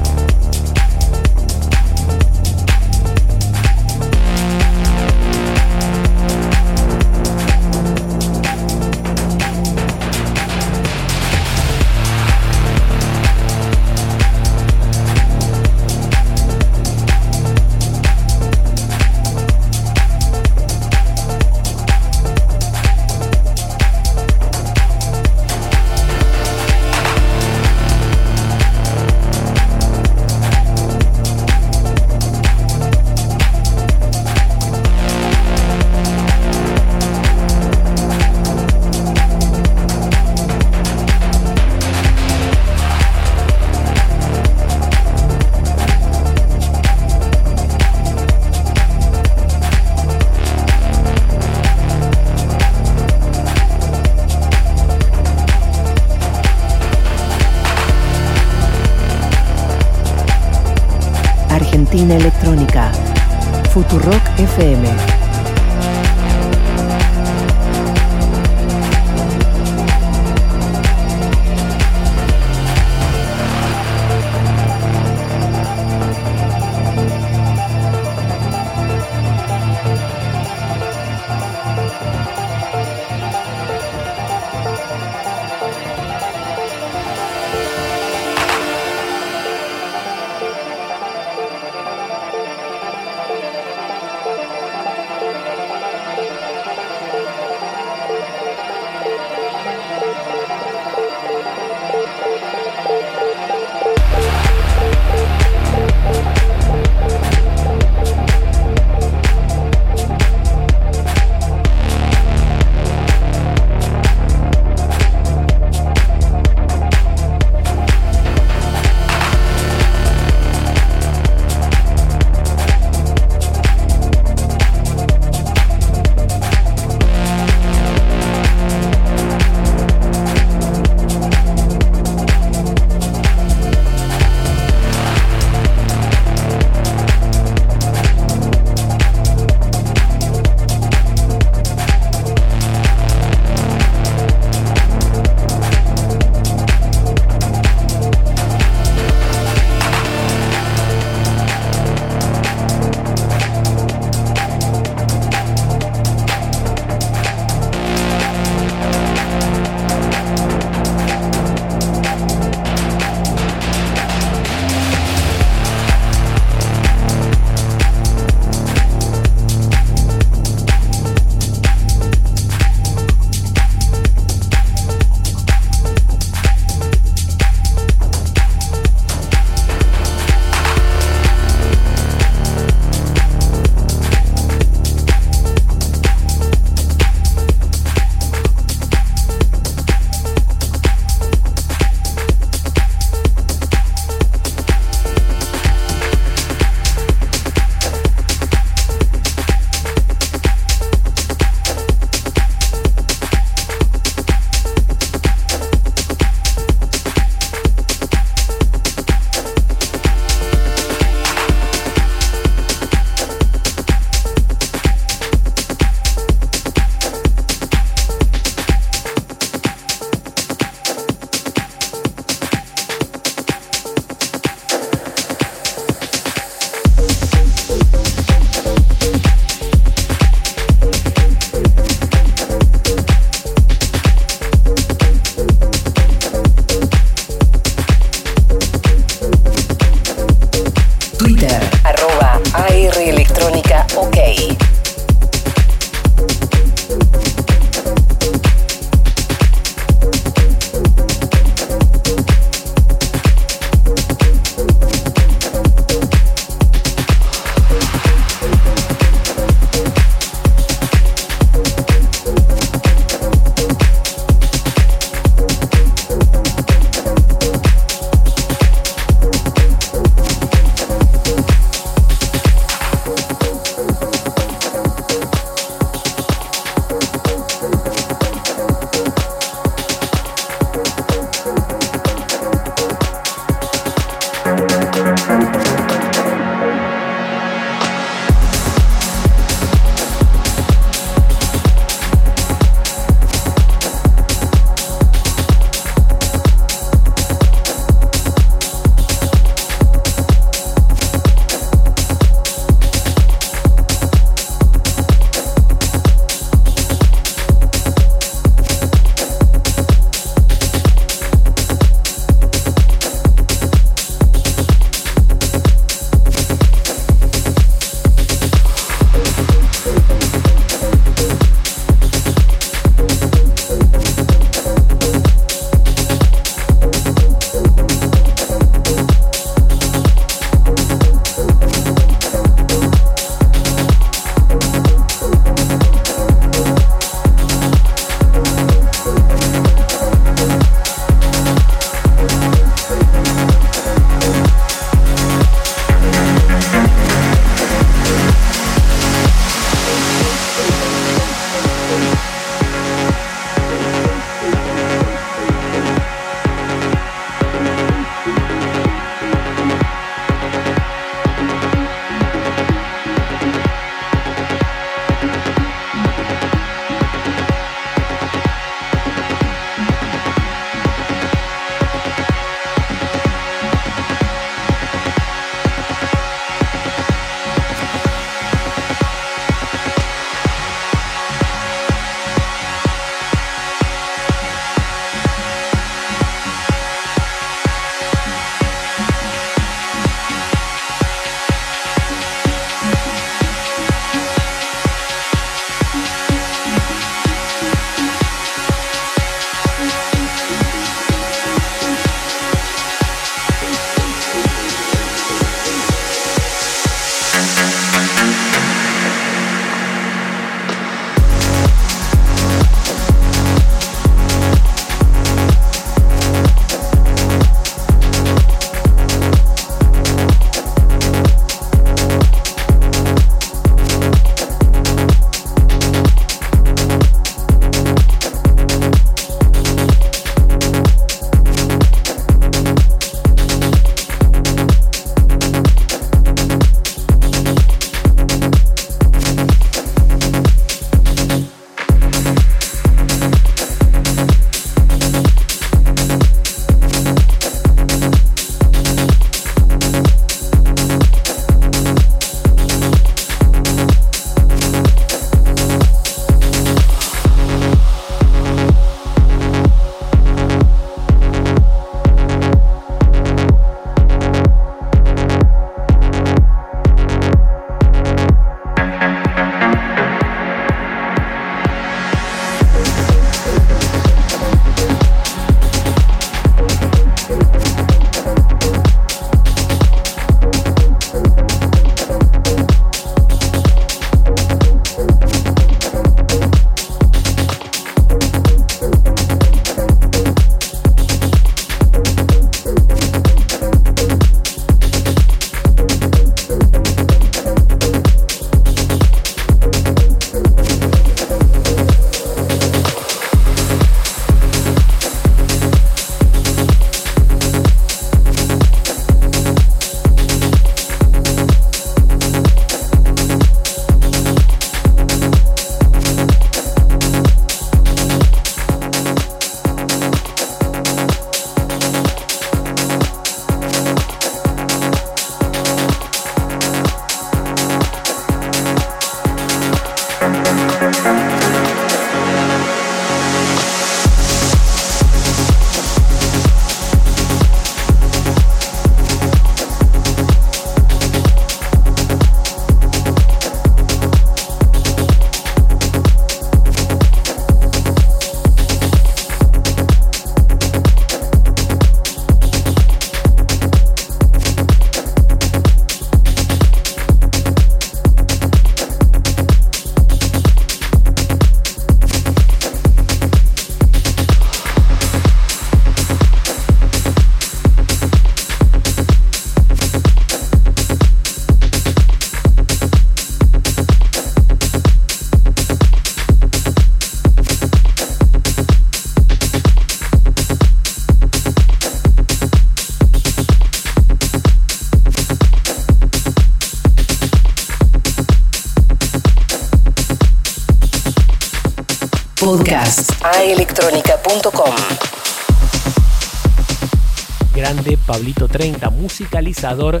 [598.08, 600.00] Pablito 30, musicalizador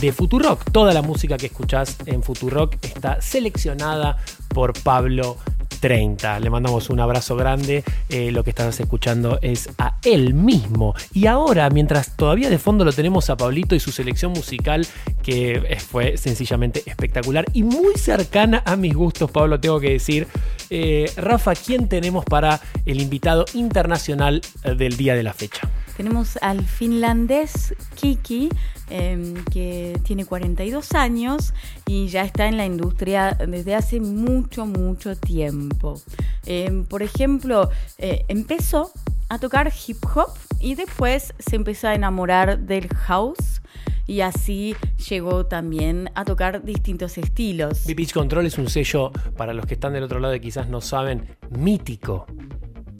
[0.00, 0.70] de Futurock.
[0.70, 4.18] Toda la música que escuchás en Futurock está seleccionada
[4.50, 5.36] por Pablo
[5.80, 6.38] 30.
[6.38, 7.82] Le mandamos un abrazo grande.
[8.08, 10.94] Eh, lo que estás escuchando es a él mismo.
[11.12, 14.86] Y ahora, mientras todavía de fondo lo tenemos a Pablito y su selección musical,
[15.24, 20.28] que fue sencillamente espectacular y muy cercana a mis gustos, Pablo, tengo que decir.
[20.70, 25.68] Eh, Rafa, ¿quién tenemos para el invitado internacional del día de la fecha?
[26.00, 28.48] Tenemos al finlandés Kiki,
[28.88, 31.52] eh, que tiene 42 años
[31.86, 36.00] y ya está en la industria desde hace mucho, mucho tiempo.
[36.46, 37.68] Eh, por ejemplo,
[37.98, 38.92] eh, empezó
[39.28, 43.60] a tocar hip hop y después se empezó a enamorar del house
[44.06, 44.74] y así
[45.10, 47.80] llegó también a tocar distintos estilos.
[47.84, 50.80] Pitch Control es un sello, para los que están del otro lado y quizás no
[50.80, 52.24] saben, mítico.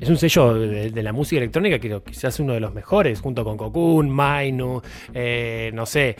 [0.00, 3.58] Es un sello de, la música electrónica que quizás uno de los mejores, junto con
[3.58, 4.80] Cocoon, Mainu,
[5.12, 6.16] eh, no sé.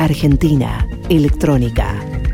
[0.05, 2.34] Argentina Electrónica.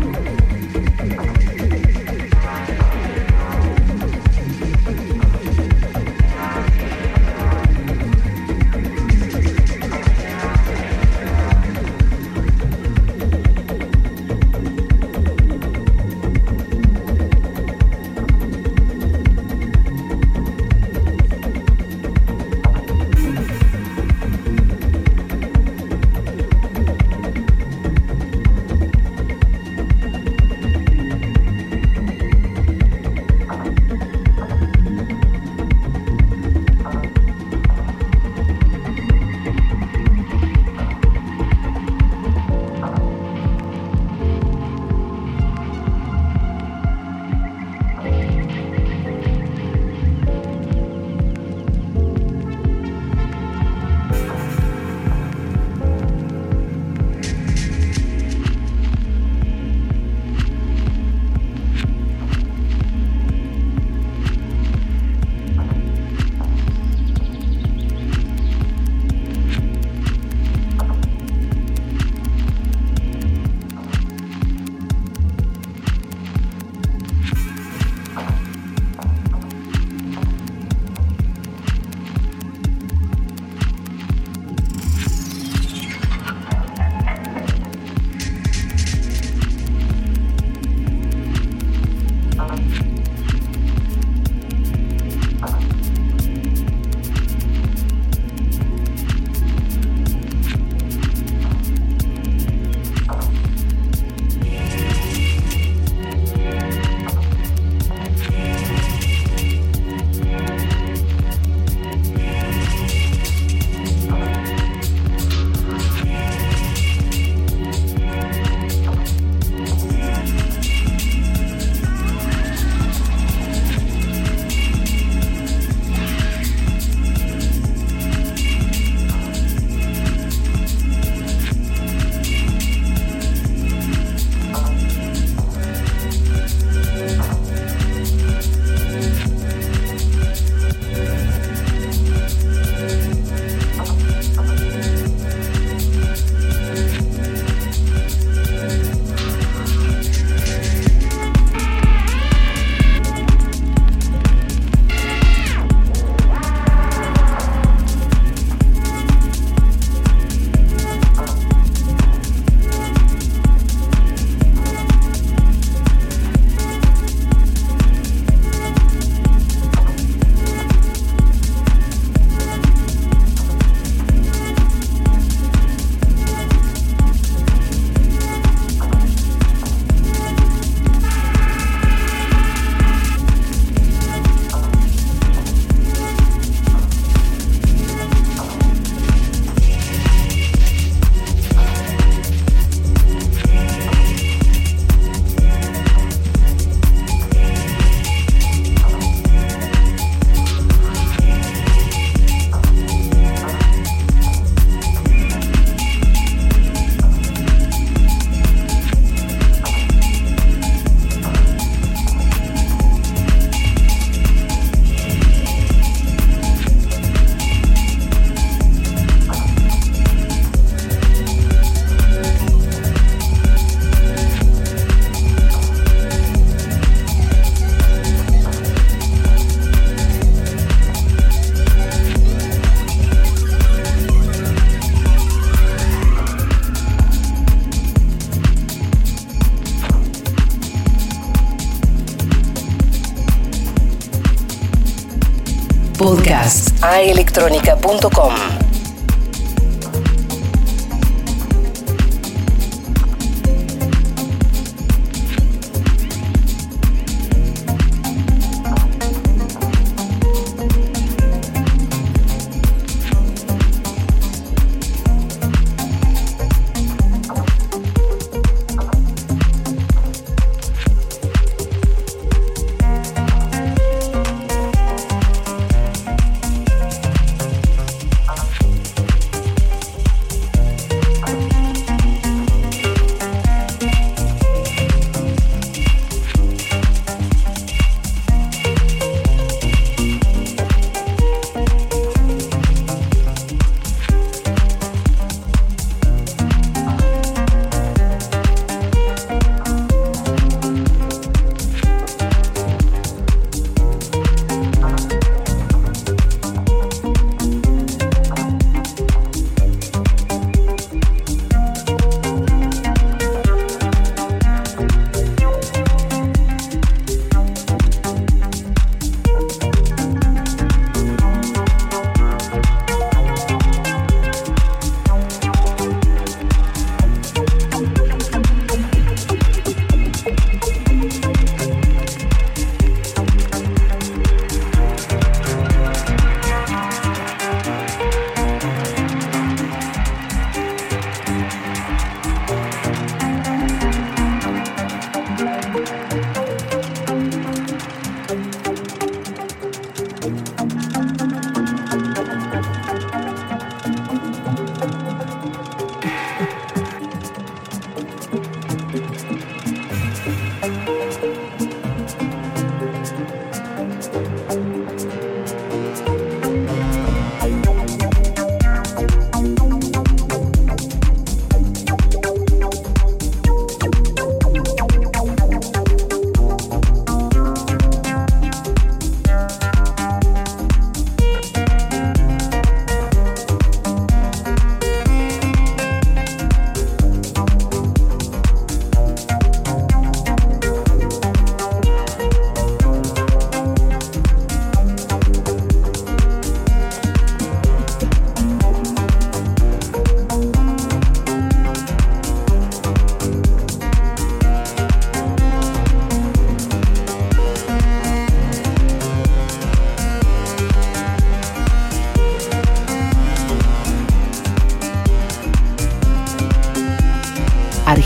[246.01, 246.73] Podcast.
[246.81, 248.50] Aelectronica.com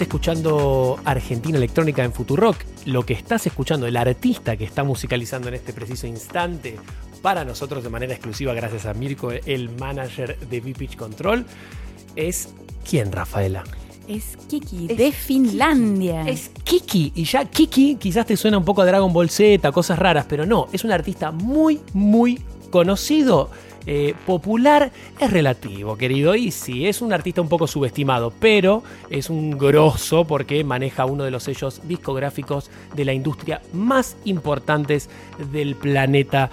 [0.00, 2.56] Estás escuchando Argentina Electrónica en Futurock.
[2.86, 6.78] Lo que estás escuchando, el artista que está musicalizando en este preciso instante
[7.20, 11.44] para nosotros de manera exclusiva, gracias a Mirko, el manager de V-Pitch Control,
[12.16, 12.48] es
[12.88, 13.62] ¿quién, Rafaela?
[14.08, 16.26] Es Kiki, Es de Finlandia.
[16.26, 17.12] Es Kiki.
[17.14, 20.46] Y ya Kiki quizás te suena un poco a Dragon Ball Z, cosas raras, pero
[20.46, 22.40] no, es un artista muy, muy
[22.70, 23.50] conocido.
[23.86, 29.28] eh, popular es relativo, querido, y sí, es un artista un poco subestimado, pero es
[29.28, 35.10] un grosso porque maneja uno de los sellos discográficos de la industria más importantes
[35.52, 36.48] del planeta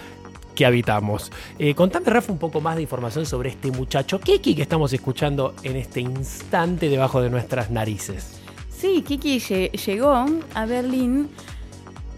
[0.55, 1.31] que habitamos.
[1.59, 5.53] Eh, contame, Rafa, un poco más de información sobre este muchacho Kiki que estamos escuchando
[5.61, 8.39] en este instante debajo de nuestras narices.
[8.75, 10.25] Sí, Kiki lle- llegó
[10.55, 11.29] a Berlín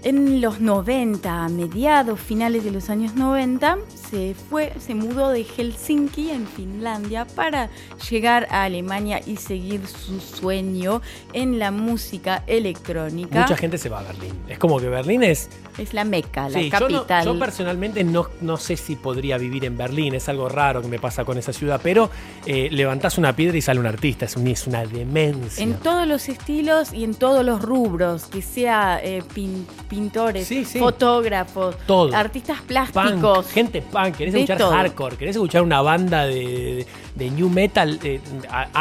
[0.03, 3.77] en los 90, a mediados, finales de los años 90,
[4.09, 7.69] se fue, se mudó de Helsinki en Finlandia para
[8.09, 11.01] llegar a Alemania y seguir su sueño
[11.33, 13.41] en la música electrónica.
[13.41, 14.33] Mucha gente se va a Berlín.
[14.47, 17.25] Es como que Berlín es Es la meca, la Sí, yo, no- capital.
[17.25, 20.99] yo personalmente no, no sé si podría vivir en Berlín, es algo raro que me
[20.99, 22.09] pasa con esa ciudad, pero
[22.45, 25.63] eh, levantás una piedra y sale un artista, es, un- es una demencia.
[25.63, 30.65] En todos los estilos y en todos los rubros, que sea eh, pin- pintores, Sí,
[30.65, 30.79] sí.
[30.79, 32.13] fotógrafos, Todo.
[32.15, 33.47] artistas Punk, plásticos.
[33.51, 34.71] gente punk, querés De escuchar todo.
[34.71, 38.19] hardcore, querés escuchar una banda de, de- de new metal eh,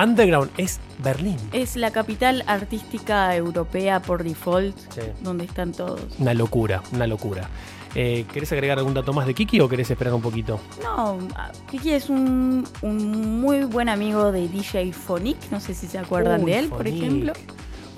[0.00, 1.36] underground, es Berlín.
[1.52, 5.00] Es la capital artística europea por default, Sí.
[5.22, 6.00] donde están todos.
[6.18, 7.48] Una locura, una locura.
[7.94, 10.60] Eh, ¿Querés agregar algún dato más de Kiki o querés esperar un poquito?
[10.82, 11.18] No,
[11.70, 16.44] Kiki es un, un muy buen amigo de DJ Phonic, no sé si se acuerdan
[16.44, 17.32] Uy, de él, por ejemplo.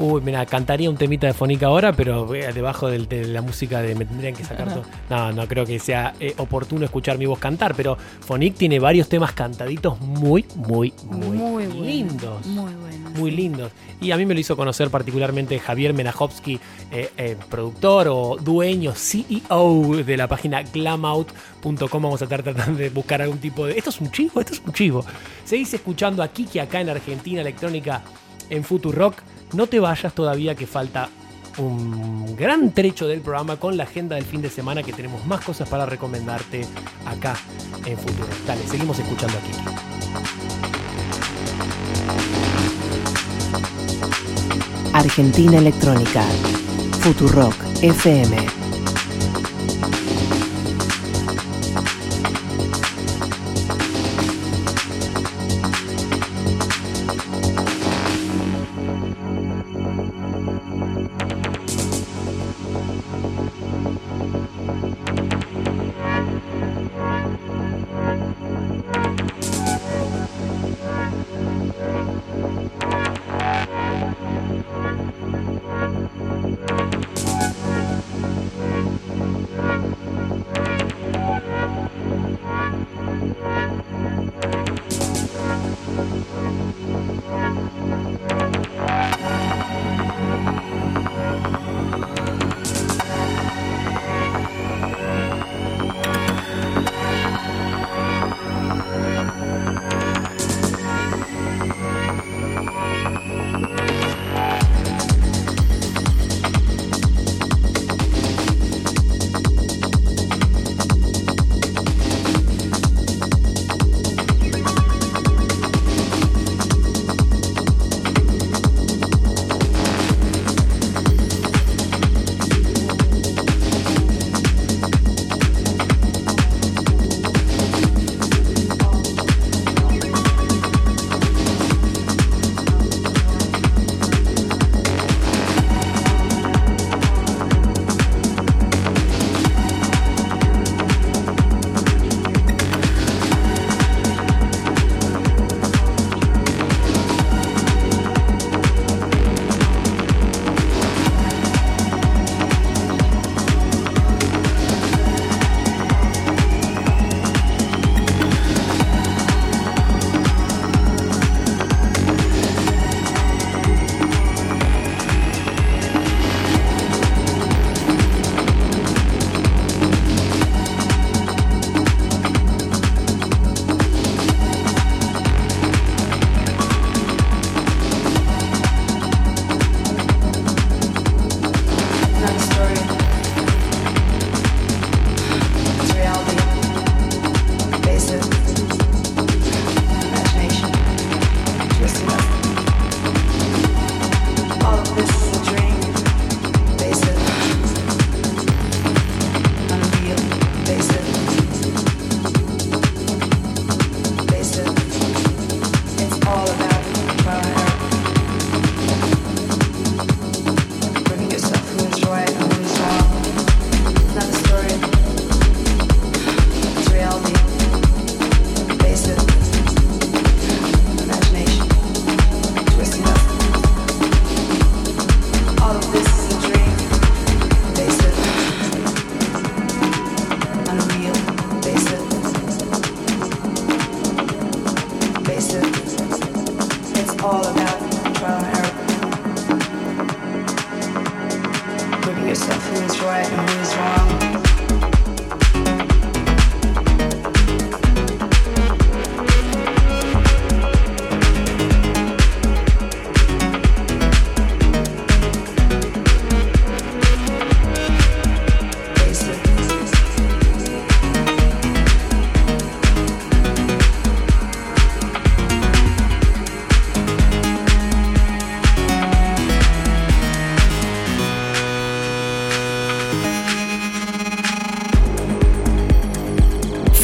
[0.00, 3.82] Uy, mira, cantaría un temita de Fonica ahora, pero eh, debajo del- de la música
[3.82, 4.82] de me tendrían que sacar todo.
[5.10, 9.08] No, no creo que sea eh, oportuno escuchar mi voz cantar, pero Fonic tiene varios
[9.08, 12.46] temas cantaditos muy, muy, muy, Muy bueno, lindos.
[12.46, 13.10] Muy bueno.
[13.10, 13.72] Muy lindos.
[14.00, 16.58] Y a mí me lo hizo conocer particularmente Javier Menajovsky,
[16.92, 22.02] eh, eh, productor o dueño, CEO de la página glamout.com.
[22.02, 23.76] Vamos a estar tratando de buscar algún tipo de...
[23.76, 25.04] Esto es un chivo, esto es un chivo.
[25.44, 28.02] Seguís escuchando a Kiki acá en Argentina Electrónica
[28.48, 29.16] en Futurock.
[29.52, 31.08] No te vayas todavía que falta
[31.58, 35.40] un gran trecho del programa con la agenda del fin de semana que tenemos más
[35.40, 36.66] cosas para recomendarte
[37.06, 37.36] acá
[37.84, 38.46] en Futurock.
[38.46, 39.90] Dale, seguimos escuchando a Kiki.
[44.92, 46.22] Argentina Electrónica.
[47.00, 48.59] Futurock FM.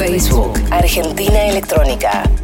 [0.07, 2.36] Facebook, Argentina Electrónica.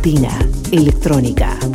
[0.00, 0.30] Argentina
[0.70, 1.69] Electrónica.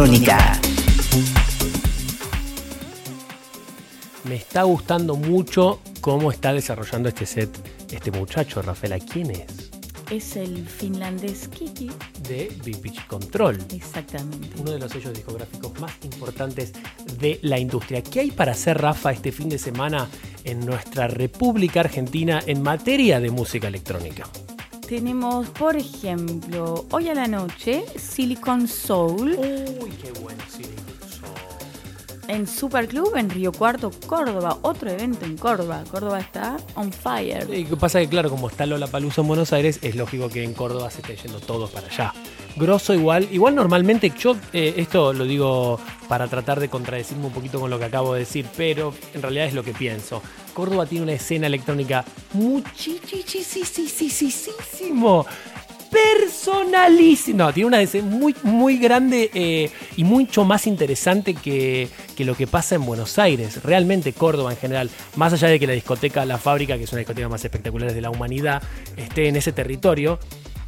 [0.00, 0.58] Electrónica.
[4.24, 7.50] Me está gustando mucho cómo está desarrollando este set
[7.92, 8.98] este muchacho, Rafaela.
[8.98, 9.70] ¿Quién es?
[10.10, 11.90] Es el finlandés Kiki.
[12.26, 13.58] De Big Pitch Control.
[13.74, 14.48] Exactamente.
[14.58, 16.72] Uno de los sellos discográficos más importantes
[17.18, 18.02] de la industria.
[18.02, 20.08] ¿Qué hay para hacer, Rafa, este fin de semana
[20.44, 24.24] en nuestra República Argentina en materia de música electrónica?
[24.90, 29.38] Tenemos, por ejemplo, hoy a la noche Silicon Soul
[32.30, 34.58] en Superclub en Río Cuarto, Córdoba.
[34.62, 35.82] Otro evento en Córdoba.
[35.90, 37.46] Córdoba está on fire.
[37.52, 40.44] Y que pasa que, claro, como está Lola Palusa en Buenos Aires, es lógico que
[40.44, 42.14] en Córdoba se estén yendo todos para allá.
[42.56, 43.28] Grosso igual.
[43.32, 47.78] Igual normalmente, yo eh, esto lo digo para tratar de contradecirme un poquito con lo
[47.78, 50.22] que acabo de decir, pero en realidad es lo que pienso.
[50.54, 53.16] Córdoba tiene una escena electrónica muchísimo
[55.90, 57.44] personalísima.
[57.44, 62.34] No, tiene una escena muy, muy grande eh, y mucho más interesante que, que lo
[62.36, 63.62] que pasa en Buenos Aires.
[63.62, 67.00] Realmente Córdoba en general, más allá de que la discoteca La Fábrica, que es una
[67.00, 68.62] discoteca más espectacular de la humanidad,
[68.96, 70.18] esté en ese territorio,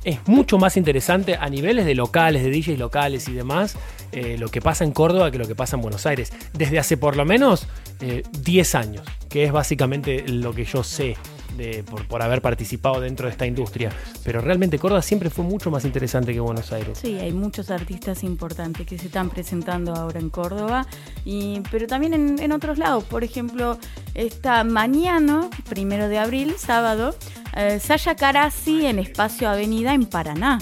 [0.05, 3.77] es mucho más interesante a niveles de locales, de DJs locales y demás,
[4.11, 6.33] eh, lo que pasa en Córdoba que lo que pasa en Buenos Aires.
[6.53, 7.69] Desde hace por lo menos
[8.01, 11.17] eh, 10 años, que es básicamente lo que yo sé
[11.57, 13.91] de, por, por haber participado dentro de esta industria.
[14.25, 16.99] Pero realmente Córdoba siempre fue mucho más interesante que Buenos Aires.
[17.01, 20.87] Sí, hay muchos artistas importantes que se están presentando ahora en Córdoba,
[21.25, 23.05] y, pero también en, en otros lados.
[23.05, 23.79] Por ejemplo,
[24.15, 27.15] esta mañana, primero de abril, sábado,
[27.57, 30.61] eh, Saya Carasi en Espacio Avenida en Paraná.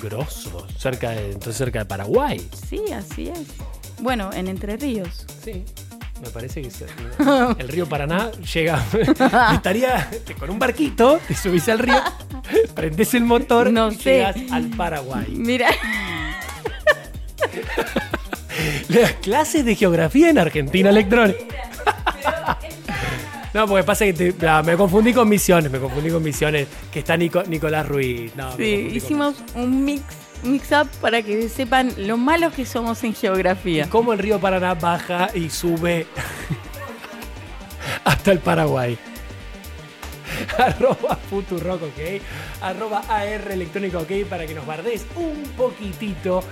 [0.00, 2.48] Grosso, cerca de, entonces cerca de Paraguay.
[2.68, 3.40] Sí, así es.
[4.00, 5.26] Bueno, en Entre Ríos.
[5.44, 5.64] Sí.
[6.20, 6.68] Me parece que
[7.58, 8.84] el río Paraná llega.
[9.54, 12.00] estaría con un barquito, te subís al río,
[12.74, 14.14] prendes el motor No y sé.
[14.16, 15.26] llegas al Paraguay.
[15.30, 15.68] Mira,
[18.88, 21.38] Las clases de geografía en Argentina Electrónica.
[23.52, 24.34] No, porque pasa que te-
[24.64, 28.32] me confundí con Misiones, me confundí con Misiones, que está Nico- Nicolás Ruiz.
[28.36, 30.02] No, sí, hicimos un mix,
[30.42, 33.88] mix up para que sepan lo malos que somos en geografía.
[33.88, 36.06] cómo el río Paraná baja y sube
[38.04, 38.98] hasta el Paraguay.
[40.58, 42.22] Arroba Futurock, ok.
[42.62, 44.26] Arroba AR Electrónica, ok.
[44.28, 46.42] Para que nos bardes un poquitito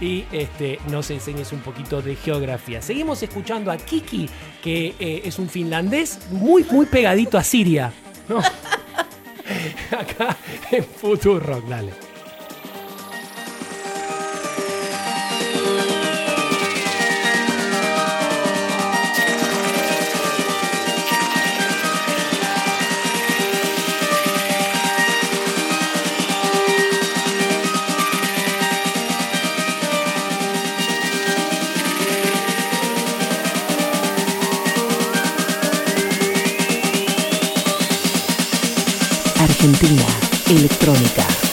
[0.00, 2.82] y este, nos enseñes un poquito de geografía.
[2.82, 4.28] Seguimos escuchando a Kiki,
[4.62, 7.92] que eh, es un finlandés muy, muy pegadito a Siria.
[8.28, 8.38] ¿no?
[9.90, 10.36] Acá
[10.70, 12.11] en Futurock, dale.
[39.62, 40.06] Argentina
[40.48, 41.51] Electrónica.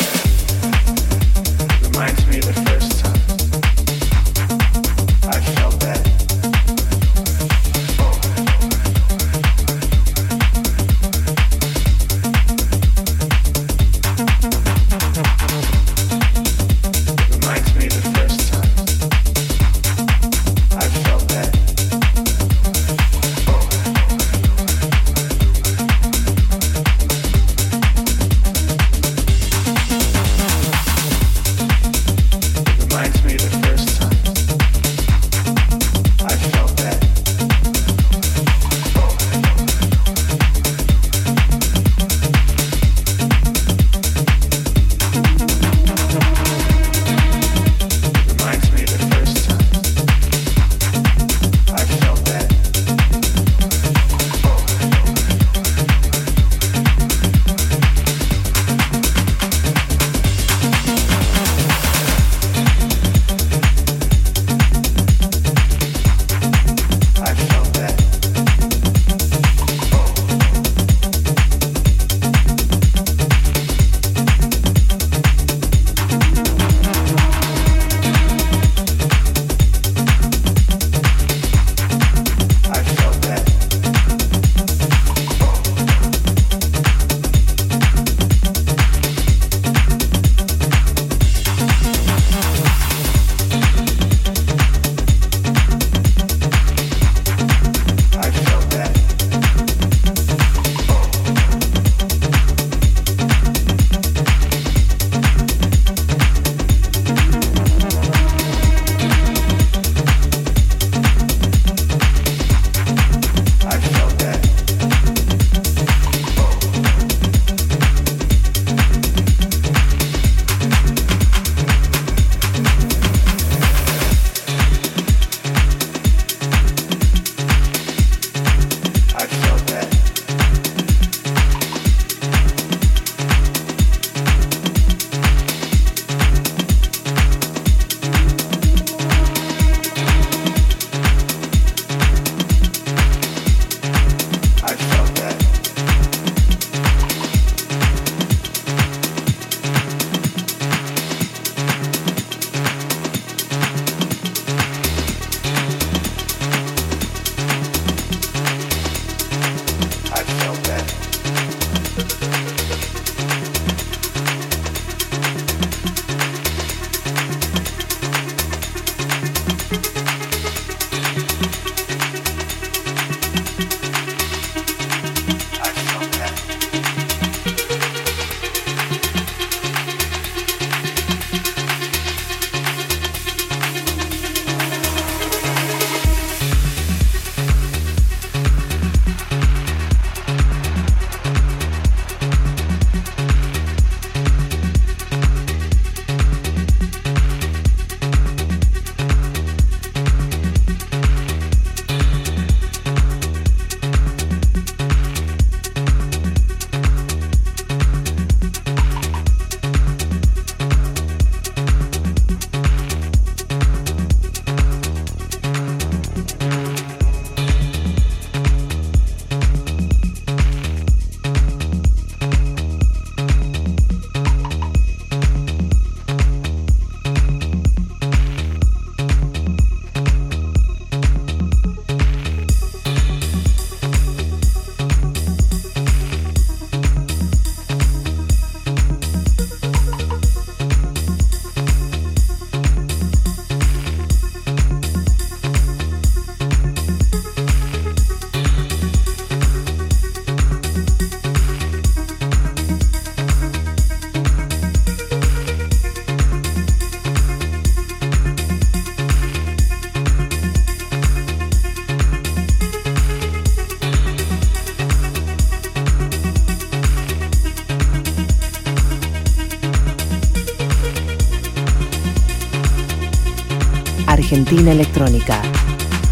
[274.72, 275.42] Electrónica.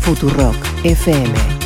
[0.02, 1.57] Futurock FM.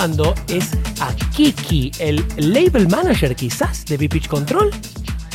[0.00, 0.70] Escuchando es
[1.00, 4.70] a Kiki, el label manager quizás de B-Pitch Control.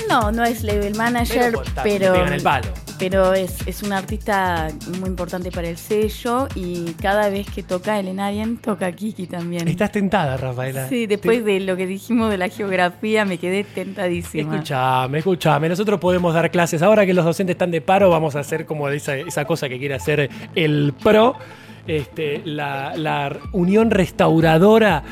[0.10, 2.68] No, no es label manager, Pero, está- pero, pegan el palo.
[2.98, 4.68] pero es, es un artista
[5.00, 9.68] muy importante para el sello y cada vez que toca el Enarian toca Kiki también.
[9.68, 10.90] Estás tentada, Rafaela.
[10.90, 14.54] Sí, después Te- de lo que dijimos de la geografía me quedé tentadísima.
[14.56, 15.70] Escuchame, escuchame.
[15.70, 16.82] Nosotros podemos dar clases.
[16.82, 19.78] Ahora que los docentes están de paro, vamos a hacer como esa, esa cosa que
[19.78, 21.36] quiere hacer el PRO.
[21.88, 25.04] Este, la, la unión restauradora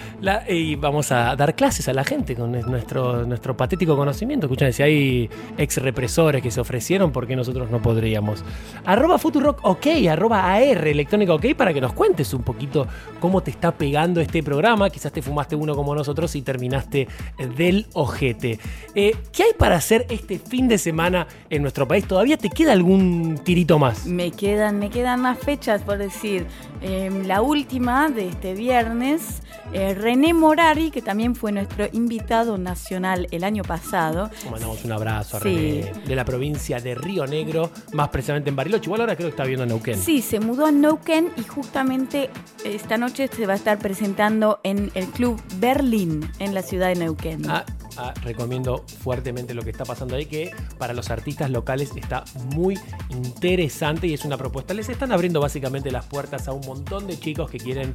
[0.47, 4.47] y vamos a dar clases a la gente con nuestro, nuestro patético conocimiento.
[4.47, 8.43] Escuchen, si hay ex represores que se ofrecieron, ¿por qué nosotros no podríamos?
[8.85, 12.87] Arroba Futurock OK, arroba AR Electrónica OK para que nos cuentes un poquito
[13.19, 14.89] cómo te está pegando este programa.
[14.89, 17.07] Quizás te fumaste uno como nosotros y terminaste
[17.55, 18.59] del ojete.
[18.95, 22.07] Eh, ¿Qué hay para hacer este fin de semana en nuestro país?
[22.07, 24.05] ¿Todavía te queda algún tirito más?
[24.05, 26.45] Me quedan, me quedan más fechas por decir.
[26.81, 29.41] Eh, la última de este viernes,
[29.71, 34.29] eh, René Morari, que también fue nuestro invitado nacional el año pasado.
[34.43, 35.81] Le mandamos un abrazo a Sí.
[35.83, 38.85] René, de la provincia de Río Negro, más precisamente en Bariloche.
[38.85, 39.97] Igual ahora creo que está viendo Neuquén.
[39.97, 42.29] Sí, se mudó a Neuquén y justamente
[42.65, 46.95] esta noche se va a estar presentando en el Club Berlín, en la ciudad de
[46.95, 47.49] Neuquén.
[47.49, 47.65] Ah,
[47.97, 52.23] ah, recomiendo fuertemente lo que está pasando ahí, que para los artistas locales está
[52.53, 52.79] muy
[53.09, 54.73] interesante y es una propuesta.
[54.73, 57.93] Les están abriendo básicamente las puertas a un montón de chicos que quieren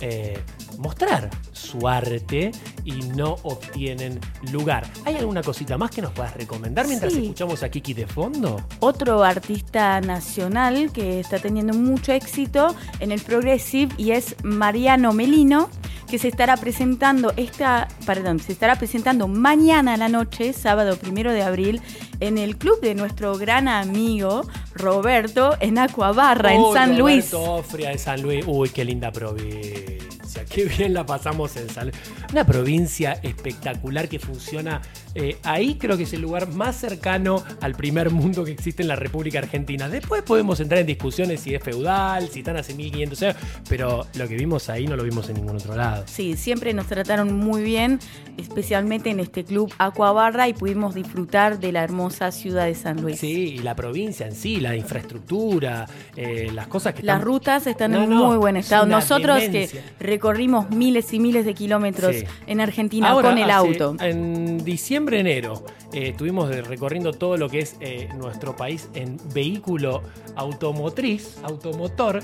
[0.00, 0.38] eh,
[0.78, 2.52] mostrar su arte
[2.84, 4.20] y no obtienen
[4.52, 4.86] lugar.
[5.04, 7.22] ¿Hay alguna cosita más que nos puedas recomendar mientras Sí.
[7.22, 8.62] escuchamos a Kiki de fondo?
[8.78, 15.68] Otro artista nacional que está teniendo mucho éxito en el Progressive y es Mariano Melino,
[16.08, 21.32] que se estará presentando esta, perdón, se estará presentando mañana a la noche, sábado primero
[21.32, 21.82] de abril,
[22.20, 27.30] en el club de nuestro gran amigo Roberto en Acuabarra, en Uy, San Luis.
[27.32, 28.44] Roberto Ofria de San Luis.
[28.46, 30.44] Uy, qué linda provincia.
[30.48, 31.96] Qué bien la pasamos en San Luis.
[32.32, 34.80] Una provincia espectacular que funciona.
[35.14, 38.88] eh, ahí creo que es el lugar más cercano al primer mundo que existe en
[38.88, 39.88] la República Argentina.
[39.88, 43.36] Después podemos entrar en discusiones si es feudal, si están hace 1500 años,
[43.68, 46.04] pero lo que vimos ahí no lo vimos en ningún otro lado.
[46.06, 47.98] Sí, siempre nos trataron muy bien,
[48.36, 53.18] especialmente en este club Acuabarra y pudimos disfrutar de la hermosa ciudad de San Luis.
[53.18, 57.66] Sí, y la provincia en sí, la infraestructura, eh, las cosas que Las están- rutas
[57.66, 58.86] están No, en no, muy buen es estado.
[58.86, 59.82] Nosotros demencia.
[59.98, 62.24] que recorrimos miles y miles de kilómetros Sí.
[62.46, 63.96] en Argentina Ahora, con el auto.
[64.00, 69.16] En diciembre, enero, eh, estuvimos de- recorriendo todo lo que es eh, nuestro país en
[69.32, 70.02] vehículo
[70.36, 72.20] automotriz, automotor,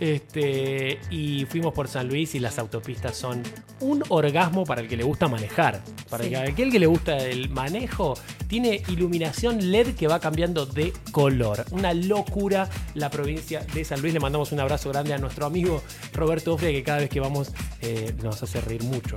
[0.00, 3.42] este, y fuimos por San Luis y las autopistas son
[3.80, 5.82] un orgasmo para el que le gusta manejar.
[6.10, 6.34] Para Sí.
[6.34, 8.14] aquel que le gusta el manejo,
[8.48, 11.64] tiene iluminación LED que va cambiando de color.
[11.70, 14.12] Una locura la provincia de San Luis.
[14.12, 15.82] Le mandamos un abrazo grande a nuestro amigo
[16.12, 19.16] Roberto Ofre, que cada vez que vamos eh, nos hace reír mucho.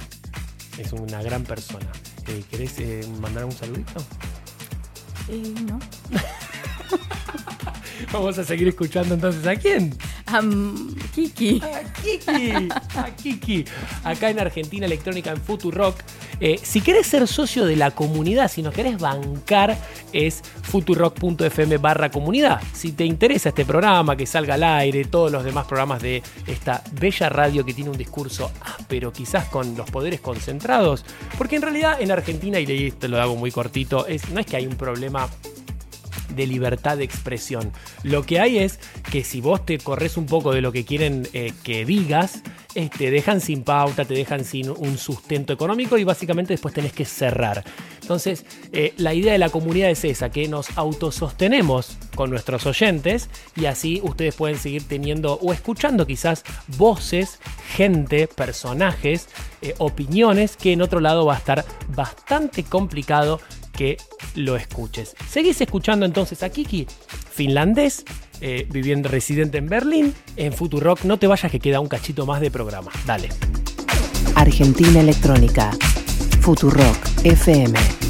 [0.77, 1.87] Es una gran persona.
[2.27, 4.03] Eh, ¿Querés eh, mandar un saludito?
[5.29, 5.79] Eh, no.
[8.11, 9.97] Vamos a seguir escuchando entonces a quién?
[10.25, 11.61] Am, Kiki.
[11.61, 12.69] A Kiki.
[12.95, 13.65] A Kiki.
[14.03, 15.97] Acá en Argentina Electrónica en Futurock.
[16.39, 19.77] Eh, si querés ser socio de la comunidad, si nos querés bancar,
[20.11, 22.61] es futurock.fm barra comunidad.
[22.73, 26.83] Si te interesa este programa, que salga al aire, todos los demás programas de esta
[26.93, 31.05] bella radio que tiene un discurso áspero, quizás con los poderes concentrados,
[31.37, 34.57] porque en realidad en Argentina, y esto lo hago muy cortito, es, no es que
[34.57, 35.27] hay un problema
[36.35, 37.71] de libertad de expresión.
[38.03, 38.79] Lo que hay es
[39.11, 42.41] que si vos te corres un poco de lo que quieren eh, que digas,
[42.75, 46.93] eh, te dejan sin pauta, te dejan sin un sustento económico y básicamente después tenés
[46.93, 47.63] que cerrar.
[48.01, 53.29] Entonces, eh, la idea de la comunidad es esa, que nos autosostenemos con nuestros oyentes
[53.55, 56.43] y así ustedes pueden seguir teniendo o escuchando quizás
[56.77, 57.39] voces,
[57.75, 59.27] gente, personajes,
[59.79, 63.39] opiniones que en otro lado va a estar bastante complicado
[63.75, 63.97] que
[64.35, 65.15] lo escuches.
[65.29, 66.87] Seguís escuchando entonces a Kiki,
[67.31, 68.03] finlandés,
[68.41, 71.03] eh, viviendo residente en Berlín, en Futurock.
[71.03, 72.91] No te vayas que queda un cachito más de programa.
[73.05, 73.29] Dale.
[74.35, 75.71] Argentina Electrónica.
[76.41, 78.04] Futurock FM.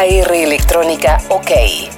[0.00, 1.89] AR Electrónica OK.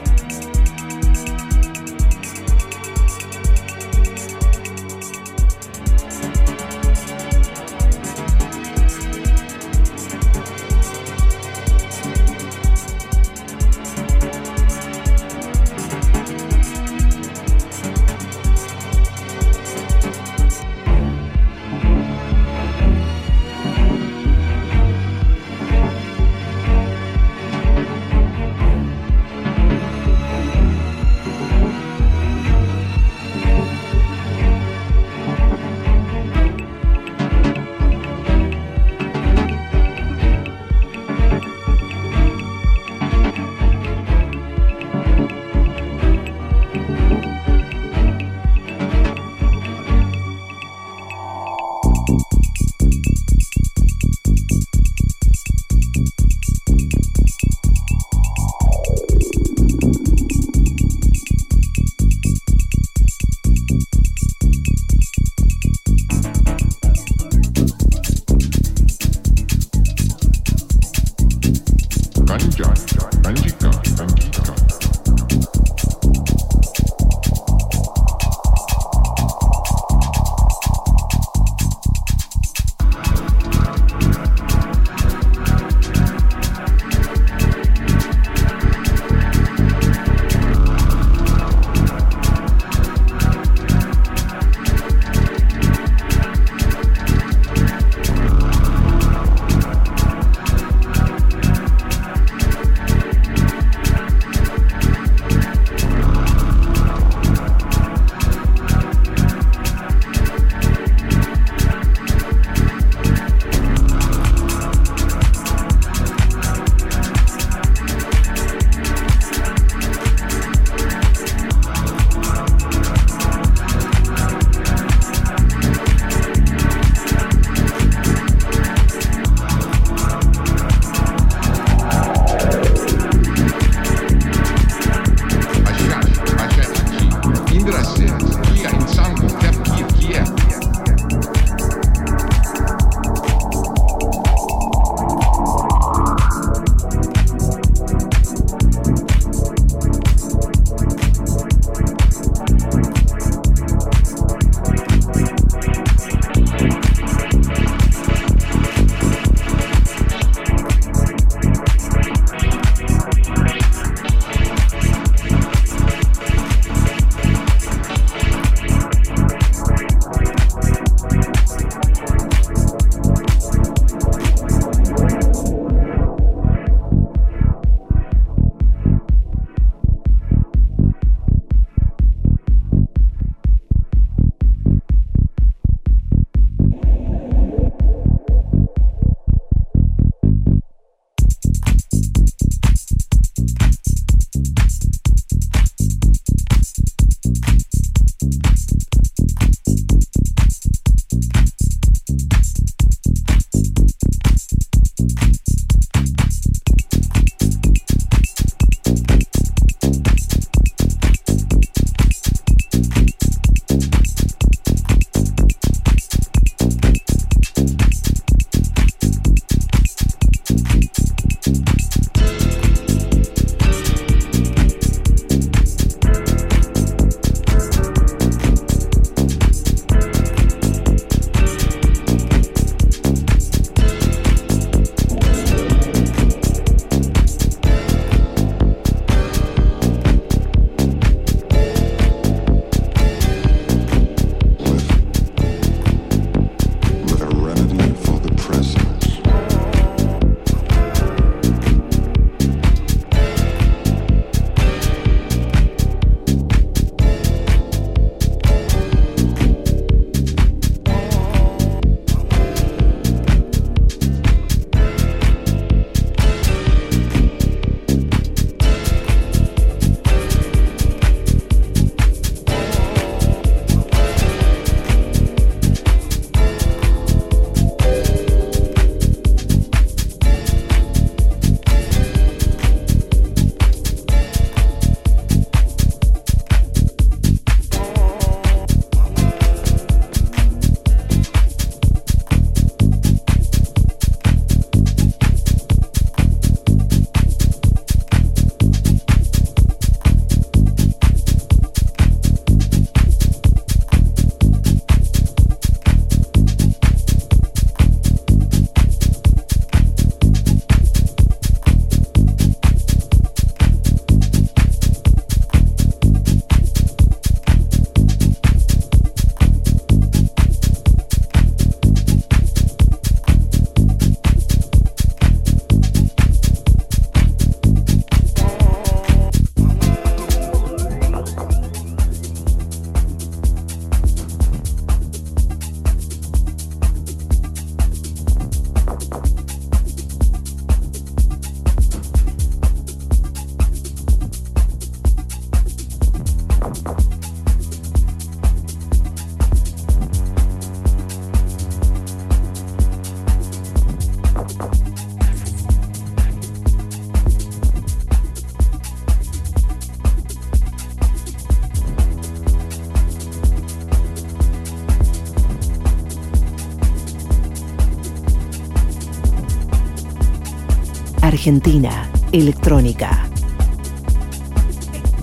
[371.42, 373.28] Argentina Electrónica.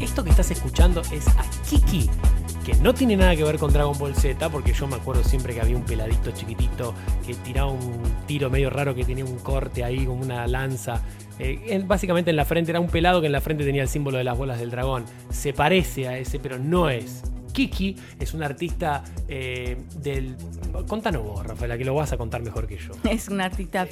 [0.01, 2.09] Esto que estás escuchando es a Kiki,
[2.65, 5.53] que no tiene nada que ver con Dragon Ball Z, porque yo me acuerdo siempre
[5.53, 6.93] que había un peladito chiquitito
[7.25, 11.01] que tiraba un tiro medio raro que tenía un corte ahí como una lanza.
[11.39, 13.87] Eh, en- básicamente en la frente era un pelado que en la frente tenía el
[13.87, 15.05] símbolo de las bolas del dragón.
[15.29, 17.21] Se parece a ese, pero no es.
[17.51, 20.35] Kiki es un artista eh, del...
[20.87, 22.93] Contanos vos, Rafaela, que lo vas a contar mejor que yo.
[23.09, 23.87] Es un artista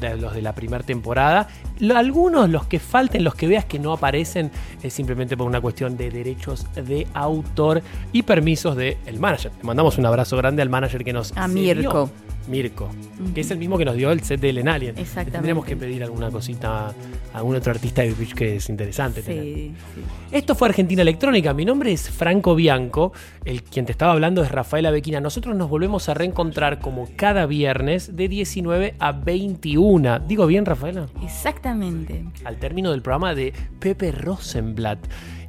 [0.00, 1.48] de los de la primera temporada.
[1.94, 4.50] Algunos, los que falten, los que veas que no aparecen,
[4.82, 9.52] es simplemente por una cuestión de derechos de autor y permisos del manager.
[9.58, 12.10] Le mandamos un abrazo grande al manager que nos A cedió.
[12.48, 12.90] Mirko.
[13.34, 14.98] Que es el mismo que nos dio el set de Ellen Alien.
[14.98, 15.32] Exactamente.
[15.32, 16.94] Tendremos que pedir alguna cosita a
[17.32, 18.02] algún otro artista
[18.34, 19.22] que es interesante.
[19.22, 19.42] tener.
[19.42, 20.02] Sí, sí.
[20.32, 21.54] Esto fue Argentina Electrónica.
[21.54, 23.12] Mi nombre es Franco Bianco.
[23.44, 25.20] El quien te estaba hablando es Rafaela Bequina.
[25.20, 30.20] Nosotros nos volvemos a reencontrar como cada viernes de 19 a 21.
[30.20, 31.06] ¿Digo bien, Rafaela?
[31.22, 32.24] Exactamente.
[32.44, 34.98] Al término del programa de Pepe Rosenblatt.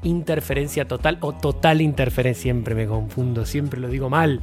[0.03, 2.41] Interferencia total o total interferencia.
[2.41, 4.41] Siempre me confundo, siempre lo digo mal.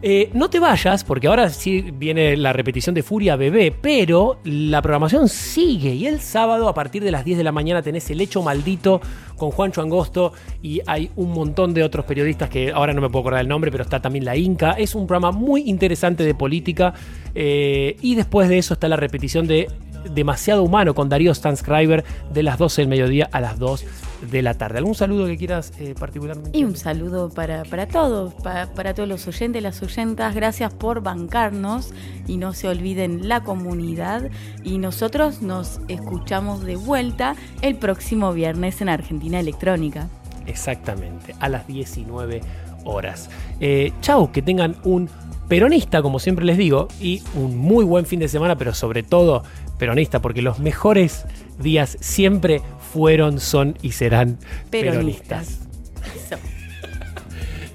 [0.00, 4.80] Eh, no te vayas, porque ahora sí viene la repetición de Furia Bebé, pero la
[4.80, 5.92] programación sigue.
[5.92, 9.00] Y el sábado, a partir de las 10 de la mañana, tenés El Hecho Maldito
[9.36, 10.32] con Juancho Angosto.
[10.62, 13.72] Y hay un montón de otros periodistas que ahora no me puedo acordar el nombre,
[13.72, 14.72] pero está también la Inca.
[14.72, 16.94] Es un programa muy interesante de política.
[17.34, 19.68] eh, y después de eso está la repetición de
[20.14, 23.84] Demasiado Humano con Darío Stanscriber de las 12 del mediodía a las 2
[24.30, 24.78] de la tarde.
[24.78, 26.58] ¿Algún saludo que quieras eh, particularmente?
[26.58, 30.34] Y un saludo para, para todos, pa- para, todos los oyentes, las oyentas.
[30.34, 31.92] Gracias por bancarnos
[32.26, 34.30] y no se olviden la comunidad.
[34.64, 40.08] Y nosotros nos escuchamos de vuelta el próximo viernes en Argentina Electrónica.
[40.46, 42.40] Exactamente, a las 19
[42.84, 43.30] horas.
[43.60, 45.08] Eh, chau, que tengan un
[45.46, 49.44] peronista, como siempre les digo, y un muy buen fin de semana, pero sobre todo
[49.78, 51.24] peronista, porque los mejores
[51.58, 54.38] días siempre fueron, son y serán
[54.70, 55.58] peronistas.
[56.02, 56.38] Peronistas.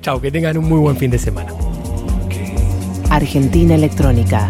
[0.01, 1.53] Chau, que tengan un muy buen fin de semana.
[3.09, 4.49] Argentina Electrónica.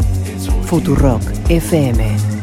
[0.66, 2.42] Futurock FM.